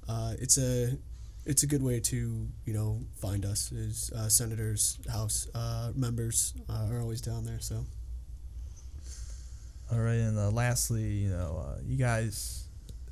uh, 0.07 0.35
it's 0.39 0.59
a 0.59 0.99
it's 1.47 1.63
a 1.63 1.67
good 1.67 1.83
way 1.83 1.99
to 1.99 2.47
you 2.67 2.75
know 2.75 3.01
find 3.23 3.47
us. 3.47 3.73
Is 3.73 4.13
uh, 4.15 4.29
senators, 4.29 4.99
House 5.11 5.49
uh, 5.55 5.93
members 5.95 6.53
are 6.69 7.01
always 7.01 7.23
down 7.23 7.47
there. 7.47 7.61
So 7.61 7.87
All 9.91 9.99
right, 9.99 10.15
and 10.15 10.39
uh, 10.39 10.51
lastly, 10.51 11.03
you 11.03 11.31
know, 11.31 11.65
uh, 11.67 11.79
you 11.87 11.97
guys, 11.97 12.65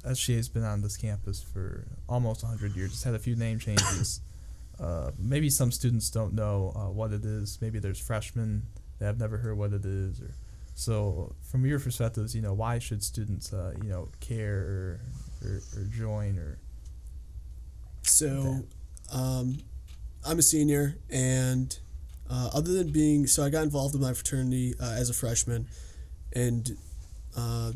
SGA 0.04 0.36
has 0.36 0.48
been 0.48 0.62
on 0.64 0.82
this 0.82 0.96
campus 0.96 1.42
for 1.42 1.86
almost 2.06 2.42
100 2.42 2.76
years. 2.76 2.92
It's 2.92 3.02
had 3.02 3.14
a 3.14 3.18
few 3.18 3.34
name 3.34 3.58
changes. 3.58 4.20
uh, 4.80 5.10
maybe 5.18 5.48
some 5.48 5.72
students 5.72 6.10
don't 6.10 6.34
know 6.34 6.74
uh, 6.76 6.90
what 6.90 7.12
it 7.12 7.24
is. 7.24 7.58
Maybe 7.62 7.78
there's 7.78 7.98
freshmen 7.98 8.62
that 8.98 9.06
have 9.06 9.18
never 9.18 9.38
heard 9.38 9.56
what 9.56 9.72
it 9.72 9.86
is. 9.86 10.20
Or 10.20 10.34
so, 10.74 11.34
from 11.50 11.64
your 11.64 11.80
perspectives, 11.80 12.36
you 12.36 12.42
know, 12.42 12.52
why 12.52 12.78
should 12.78 13.02
students, 13.02 13.54
uh, 13.54 13.72
you 13.82 13.88
know, 13.88 14.08
care 14.20 14.58
or, 14.58 15.00
or, 15.42 15.62
or 15.76 15.84
join 15.84 16.38
or 16.38 16.58
So, 18.02 18.66
um, 19.10 19.56
I'm 20.26 20.38
a 20.38 20.42
senior, 20.42 20.98
and 21.08 21.78
uh, 22.28 22.50
other 22.52 22.72
than 22.72 22.90
being, 22.90 23.26
so 23.26 23.42
I 23.42 23.48
got 23.48 23.62
involved 23.62 23.94
in 23.94 24.00
my 24.02 24.12
fraternity 24.12 24.74
uh, 24.78 24.92
as 24.92 25.08
a 25.08 25.14
freshman, 25.14 25.68
and 26.36 26.76
uh, 27.34 27.72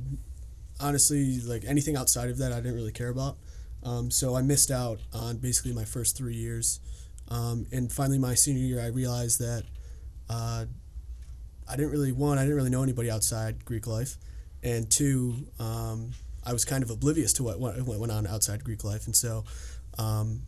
honestly, 0.79 1.40
like 1.40 1.64
anything 1.66 1.96
outside 1.96 2.29
of 2.29 2.38
that, 2.38 2.53
I 2.53 2.57
didn't 2.57 2.75
really 2.75 2.92
care 2.92 3.09
about. 3.09 3.38
Um, 3.83 4.11
so 4.11 4.37
I 4.37 4.42
missed 4.42 4.70
out 4.70 5.01
on 5.14 5.38
basically 5.38 5.73
my 5.73 5.85
first 5.85 6.16
three 6.16 6.35
years, 6.35 6.79
um, 7.29 7.66
and 7.73 7.90
finally 7.90 8.18
my 8.18 8.35
senior 8.35 8.62
year, 8.62 8.81
I 8.81 8.88
realized 8.88 9.40
that 9.40 9.64
uh, 10.29 10.66
I 11.66 11.77
didn't 11.77 11.90
really 11.90 12.12
one, 12.12 12.37
I 12.37 12.42
didn't 12.42 12.57
really 12.57 12.70
know 12.70 12.83
anybody 12.83 13.11
outside 13.11 13.64
Greek 13.64 13.87
life, 13.87 14.18
and 14.62 14.90
two, 14.90 15.46
um, 15.59 16.11
I 16.44 16.53
was 16.53 16.66
kind 16.66 16.83
of 16.83 16.90
oblivious 16.90 17.33
to 17.35 17.42
what, 17.42 17.59
what 17.59 17.81
what 17.83 17.99
went 17.99 18.12
on 18.12 18.27
outside 18.27 18.62
Greek 18.62 18.85
life, 18.85 19.07
and 19.07 19.16
so 19.16 19.44
um, 19.96 20.42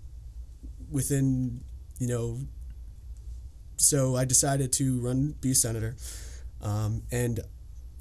within 0.90 1.62
you 1.98 2.08
know 2.08 2.38
so 3.76 4.16
i 4.16 4.24
decided 4.24 4.72
to 4.72 5.00
run 5.00 5.34
be 5.40 5.52
a 5.52 5.54
senator. 5.54 5.96
Um, 6.62 7.02
and 7.10 7.40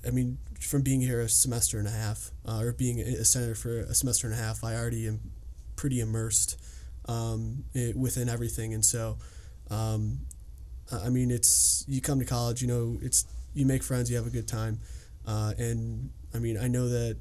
i 0.06 0.10
mean 0.10 0.38
from 0.60 0.82
being 0.82 1.02
here 1.02 1.22
a 1.22 1.30
semester 1.30 1.80
and 1.80 1.88
a 1.88 1.92
half 1.92 2.32
uh, 2.48 2.60
or 2.60 2.72
being 2.72 3.00
a 3.00 3.26
senator 3.26 3.56
for 3.56 3.80
a 3.80 3.94
semester 3.94 4.28
and 4.28 4.36
a 4.36 4.40
half 4.40 4.64
i 4.64 4.76
already 4.76 5.08
am 5.08 5.20
pretty 5.76 6.00
immersed 6.00 6.60
um, 7.06 7.64
it, 7.74 7.96
within 7.96 8.30
everything, 8.30 8.74
and 8.74 8.86
so 8.86 9.18
um, 9.70 10.20
I 10.92 11.10
mean, 11.10 11.32
it's 11.32 11.86
you 11.88 12.02
come 12.02 12.20
to 12.20 12.26
college, 12.26 12.62
you 12.62 12.68
know, 12.68 12.98
it's 13.02 13.26
you 13.54 13.66
make 13.66 13.84
friends, 13.84 14.10
you 14.10 14.18
have 14.18 14.28
a 14.28 14.32
good 14.32 14.48
time, 14.48 14.80
uh, 15.26 15.54
and 15.58 16.12
I 16.34 16.40
mean, 16.40 16.58
I 16.58 16.68
know 16.68 16.88
that 16.90 17.18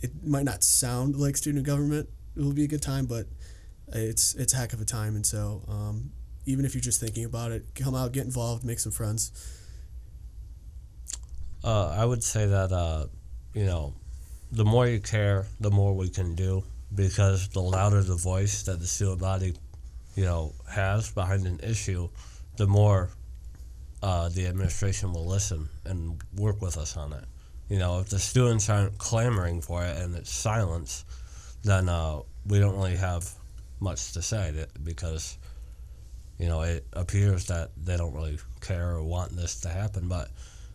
it 0.00 0.10
might 0.24 0.44
not 0.44 0.62
sound 0.64 1.16
like 1.16 1.36
student 1.36 1.66
government 1.66 2.08
it 2.36 2.42
will 2.42 2.52
be 2.52 2.64
a 2.64 2.68
good 2.68 2.82
time, 2.82 3.06
but 3.06 3.26
it's 3.92 4.34
it's 4.34 4.52
a 4.54 4.56
heck 4.56 4.72
of 4.72 4.80
a 4.80 4.84
time, 4.84 5.14
and 5.14 5.24
so 5.24 5.62
um, 5.68 6.10
even 6.46 6.64
if 6.64 6.74
you're 6.74 6.82
just 6.82 7.00
thinking 7.00 7.24
about 7.24 7.52
it, 7.52 7.66
come 7.74 7.94
out, 7.94 8.12
get 8.12 8.24
involved, 8.24 8.64
make 8.64 8.78
some 8.80 8.92
friends. 8.92 9.32
Uh, 11.62 11.88
I 11.88 12.04
would 12.04 12.22
say 12.22 12.46
that 12.46 12.72
uh, 12.72 13.06
you 13.54 13.64
know, 13.64 13.94
the 14.52 14.64
more 14.64 14.86
you 14.86 15.00
care, 15.00 15.46
the 15.60 15.70
more 15.70 15.94
we 15.94 16.08
can 16.08 16.34
do 16.34 16.64
because 16.94 17.48
the 17.48 17.60
louder 17.60 18.02
the 18.02 18.16
voice 18.16 18.64
that 18.64 18.80
the 18.80 18.86
student 18.86 19.20
body, 19.20 19.54
you 20.16 20.24
know, 20.24 20.52
has 20.68 21.10
behind 21.12 21.46
an 21.46 21.60
issue, 21.62 22.08
the 22.56 22.66
more 22.66 23.10
uh, 24.02 24.28
the 24.30 24.46
administration 24.46 25.12
will 25.12 25.26
listen 25.26 25.68
and 25.84 26.22
work 26.36 26.60
with 26.62 26.76
us 26.76 26.96
on 26.96 27.12
it. 27.12 27.24
You 27.68 27.78
know, 27.78 28.00
if 28.00 28.08
the 28.08 28.18
students 28.18 28.68
aren't 28.68 28.98
clamoring 28.98 29.60
for 29.60 29.84
it 29.84 29.96
and 29.98 30.14
it's 30.16 30.30
silence, 30.30 31.04
then 31.62 31.88
uh, 31.88 32.20
we 32.46 32.58
don't 32.58 32.76
really 32.76 32.96
have 32.96 33.28
much 33.78 34.12
to 34.12 34.22
say 34.22 34.66
because, 34.82 35.38
you 36.38 36.48
know, 36.48 36.62
it 36.62 36.84
appears 36.92 37.46
that 37.46 37.70
they 37.76 37.96
don't 37.96 38.14
really 38.14 38.38
care 38.60 38.90
or 38.90 39.04
want 39.04 39.36
this 39.36 39.60
to 39.60 39.68
happen. 39.68 40.08
But, 40.08 40.28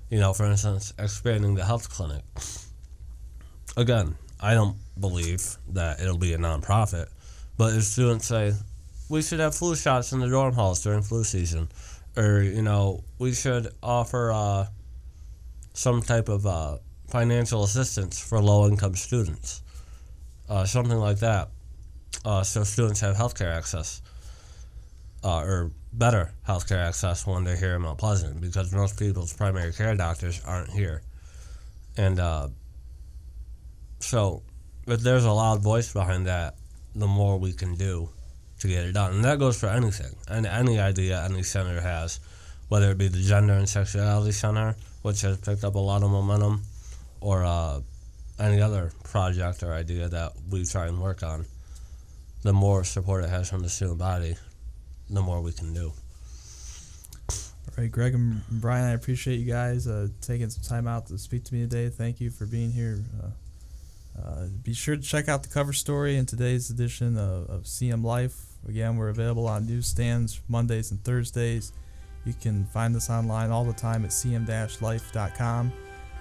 you 0.10 0.20
know, 0.20 0.34
for 0.34 0.46
instance, 0.46 0.94
expanding 1.00 1.56
the 1.56 1.66
health 1.66 1.90
clinic. 1.90 2.24
Again, 3.78 4.16
I 4.40 4.54
don't 4.54 4.78
believe 5.00 5.58
that 5.70 6.00
it'll 6.00 6.18
be 6.18 6.34
a 6.34 6.38
nonprofit, 6.38 7.08
but 7.58 7.74
if 7.74 7.84
students 7.84 8.28
say, 8.28 8.54
we 9.10 9.22
should 9.22 9.40
have 9.40 9.56
flu 9.56 9.76
shots 9.76 10.12
in 10.12 10.20
the 10.20 10.28
dorm 10.28 10.54
halls 10.54 10.82
during 10.84 11.02
flu 11.02 11.24
season, 11.24 11.70
or, 12.18 12.42
you 12.42 12.62
know, 12.62 13.04
we 13.20 13.34
should 13.34 13.68
offer 13.84 14.32
uh, 14.32 14.68
some 15.74 16.02
type 16.02 16.30
of 16.30 16.46
uh, 16.46 16.78
financial 17.08 17.64
assistance 17.64 18.20
for 18.20 18.42
low 18.42 18.68
income 18.68 18.96
students, 18.96 19.62
uh, 20.50 20.66
something 20.66 20.98
like 20.98 21.20
that, 21.20 21.50
uh, 22.24 22.44
so 22.44 22.64
students 22.64 23.00
have 23.02 23.16
healthcare 23.16 23.56
access, 23.56 24.02
uh, 25.24 25.40
or 25.40 25.72
better 25.98 26.34
healthcare 26.48 26.86
access 26.86 27.26
when 27.26 27.44
they're 27.44 27.56
here 27.56 27.76
in 27.76 27.82
Mount 27.82 27.98
Pleasant, 27.98 28.42
because 28.42 28.72
most 28.74 29.00
people's 29.00 29.34
primary 29.34 29.72
care 29.72 29.96
doctors 29.96 30.42
aren't 30.46 30.70
here. 30.70 31.02
And 31.98 32.20
uh, 32.20 32.50
so, 34.00 34.44
if 34.88 35.00
there's 35.02 35.26
a 35.26 35.32
loud 35.32 35.62
voice 35.62 35.94
behind 35.94 36.28
that, 36.28 36.56
the 36.96 37.08
more 37.08 37.38
we 37.38 37.54
can 37.54 37.76
do 37.76 38.10
to 38.60 38.68
get 38.68 38.86
it 38.86 38.94
done. 38.94 39.14
And 39.14 39.26
that 39.26 39.40
goes 39.40 39.60
for 39.60 39.68
anything, 39.68 40.16
and 40.28 40.46
any 40.46 40.80
idea 40.80 41.24
any 41.24 41.44
center 41.44 41.82
has, 41.82 42.20
whether 42.70 42.92
it 42.92 42.98
be 42.98 43.08
the 43.08 43.22
Gender 43.22 43.54
and 43.54 43.68
Sexuality 43.68 44.32
Center, 44.32 44.76
which 45.02 45.22
has 45.22 45.38
picked 45.38 45.64
up 45.64 45.76
a 45.76 45.80
lot 45.80 46.04
of 46.04 46.12
momentum, 46.12 46.62
or 47.22 47.44
uh, 47.44 47.80
any 48.40 48.62
other 48.62 48.92
project 49.04 49.64
or 49.64 49.74
idea 49.74 50.10
that 50.10 50.34
we 50.50 50.66
try 50.66 50.88
and 50.88 51.02
work 51.02 51.24
on. 51.24 51.46
The 52.44 52.54
more 52.54 52.84
support 52.84 53.24
it 53.24 53.30
has 53.30 53.50
from 53.50 53.62
the 53.62 53.70
student 53.70 53.98
body, 53.98 54.36
the 55.10 55.22
more 55.22 55.42
we 55.42 55.52
can 55.52 55.74
do. 55.74 55.92
All 57.78 57.84
right, 57.84 57.92
Greg 57.92 58.14
and 58.14 58.42
Brian, 58.50 58.86
I 58.86 58.94
appreciate 58.94 59.40
you 59.40 59.52
guys 59.52 59.88
uh, 59.88 60.08
taking 60.22 60.50
some 60.50 60.64
time 60.64 60.88
out 60.88 61.08
to 61.08 61.18
speak 61.18 61.44
to 61.46 61.54
me 61.54 61.62
today. 61.62 61.90
Thank 61.90 62.22
you 62.22 62.30
for 62.30 62.46
being 62.46 62.72
here. 62.72 63.04
Uh, 63.22 64.22
uh, 64.22 64.46
be 64.64 64.74
sure 64.74 64.96
to 64.96 65.02
check 65.02 65.28
out 65.28 65.44
the 65.44 65.50
cover 65.50 65.74
story 65.74 66.16
in 66.16 66.26
today's 66.26 66.70
edition 66.70 67.18
of, 67.18 67.50
of 67.50 67.64
CM 67.64 68.04
Life. 68.04 68.38
Again, 68.68 68.96
we're 68.96 69.10
available 69.10 69.48
on 69.48 69.68
newsstands 69.68 70.42
Mondays 70.48 70.92
and 70.92 71.04
Thursdays. 71.04 71.74
You 72.24 72.34
can 72.34 72.66
find 72.66 72.96
us 72.96 73.10
online 73.10 73.52
all 73.52 73.66
the 73.66 73.74
time 73.74 74.04
at 74.06 74.12
cm-life.com. 74.12 75.74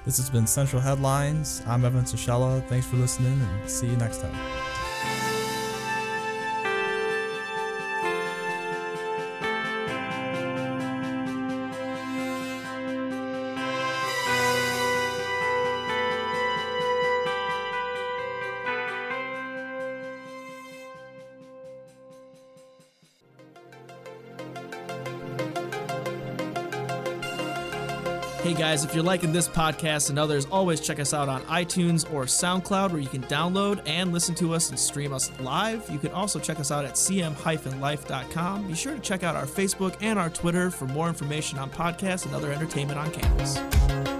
This 0.05 0.18
has 0.18 0.29
been 0.29 0.47
Central 0.47 0.83
Headlines. 0.83 1.62
I'm 1.66 1.85
Evan 1.85 2.05
Sasiela. 2.05 2.66
Thanks 2.68 2.87
for 2.87 2.97
listening 2.97 3.40
and 3.40 3.70
see 3.70 3.87
you 3.87 3.97
next 3.97 4.20
time. 4.20 4.73
Guys, 28.74 28.84
if 28.84 28.92
you're 28.92 29.04
liking 29.04 29.32
this 29.32 29.46
podcast 29.46 30.10
and 30.10 30.18
others, 30.18 30.46
always 30.50 30.80
check 30.80 30.98
us 30.98 31.14
out 31.14 31.28
on 31.28 31.40
iTunes 31.42 32.12
or 32.12 32.24
SoundCloud 32.24 32.90
where 32.90 33.00
you 33.00 33.06
can 33.06 33.22
download 33.24 33.80
and 33.87 34.12
listen 34.12 34.34
to 34.34 34.52
us 34.52 34.70
and 34.70 34.76
stream 34.76 35.12
us 35.12 35.30
live. 35.38 35.88
You 35.88 36.00
can 36.00 36.10
also 36.10 36.40
check 36.40 36.58
us 36.58 36.72
out 36.72 36.84
at 36.84 36.94
cm-life.com. 36.94 38.66
Be 38.66 38.74
sure 38.74 38.94
to 38.94 39.00
check 39.00 39.22
out 39.22 39.37
our 39.37 39.46
Facebook 39.46 39.94
and 40.00 40.18
our 40.18 40.28
Twitter 40.28 40.72
for 40.72 40.87
more 40.87 41.06
information 41.06 41.56
on 41.56 41.70
podcasts 41.70 42.26
and 42.26 42.34
other 42.34 42.50
entertainment 42.50 42.98
on 42.98 43.12
campus. 43.12 44.13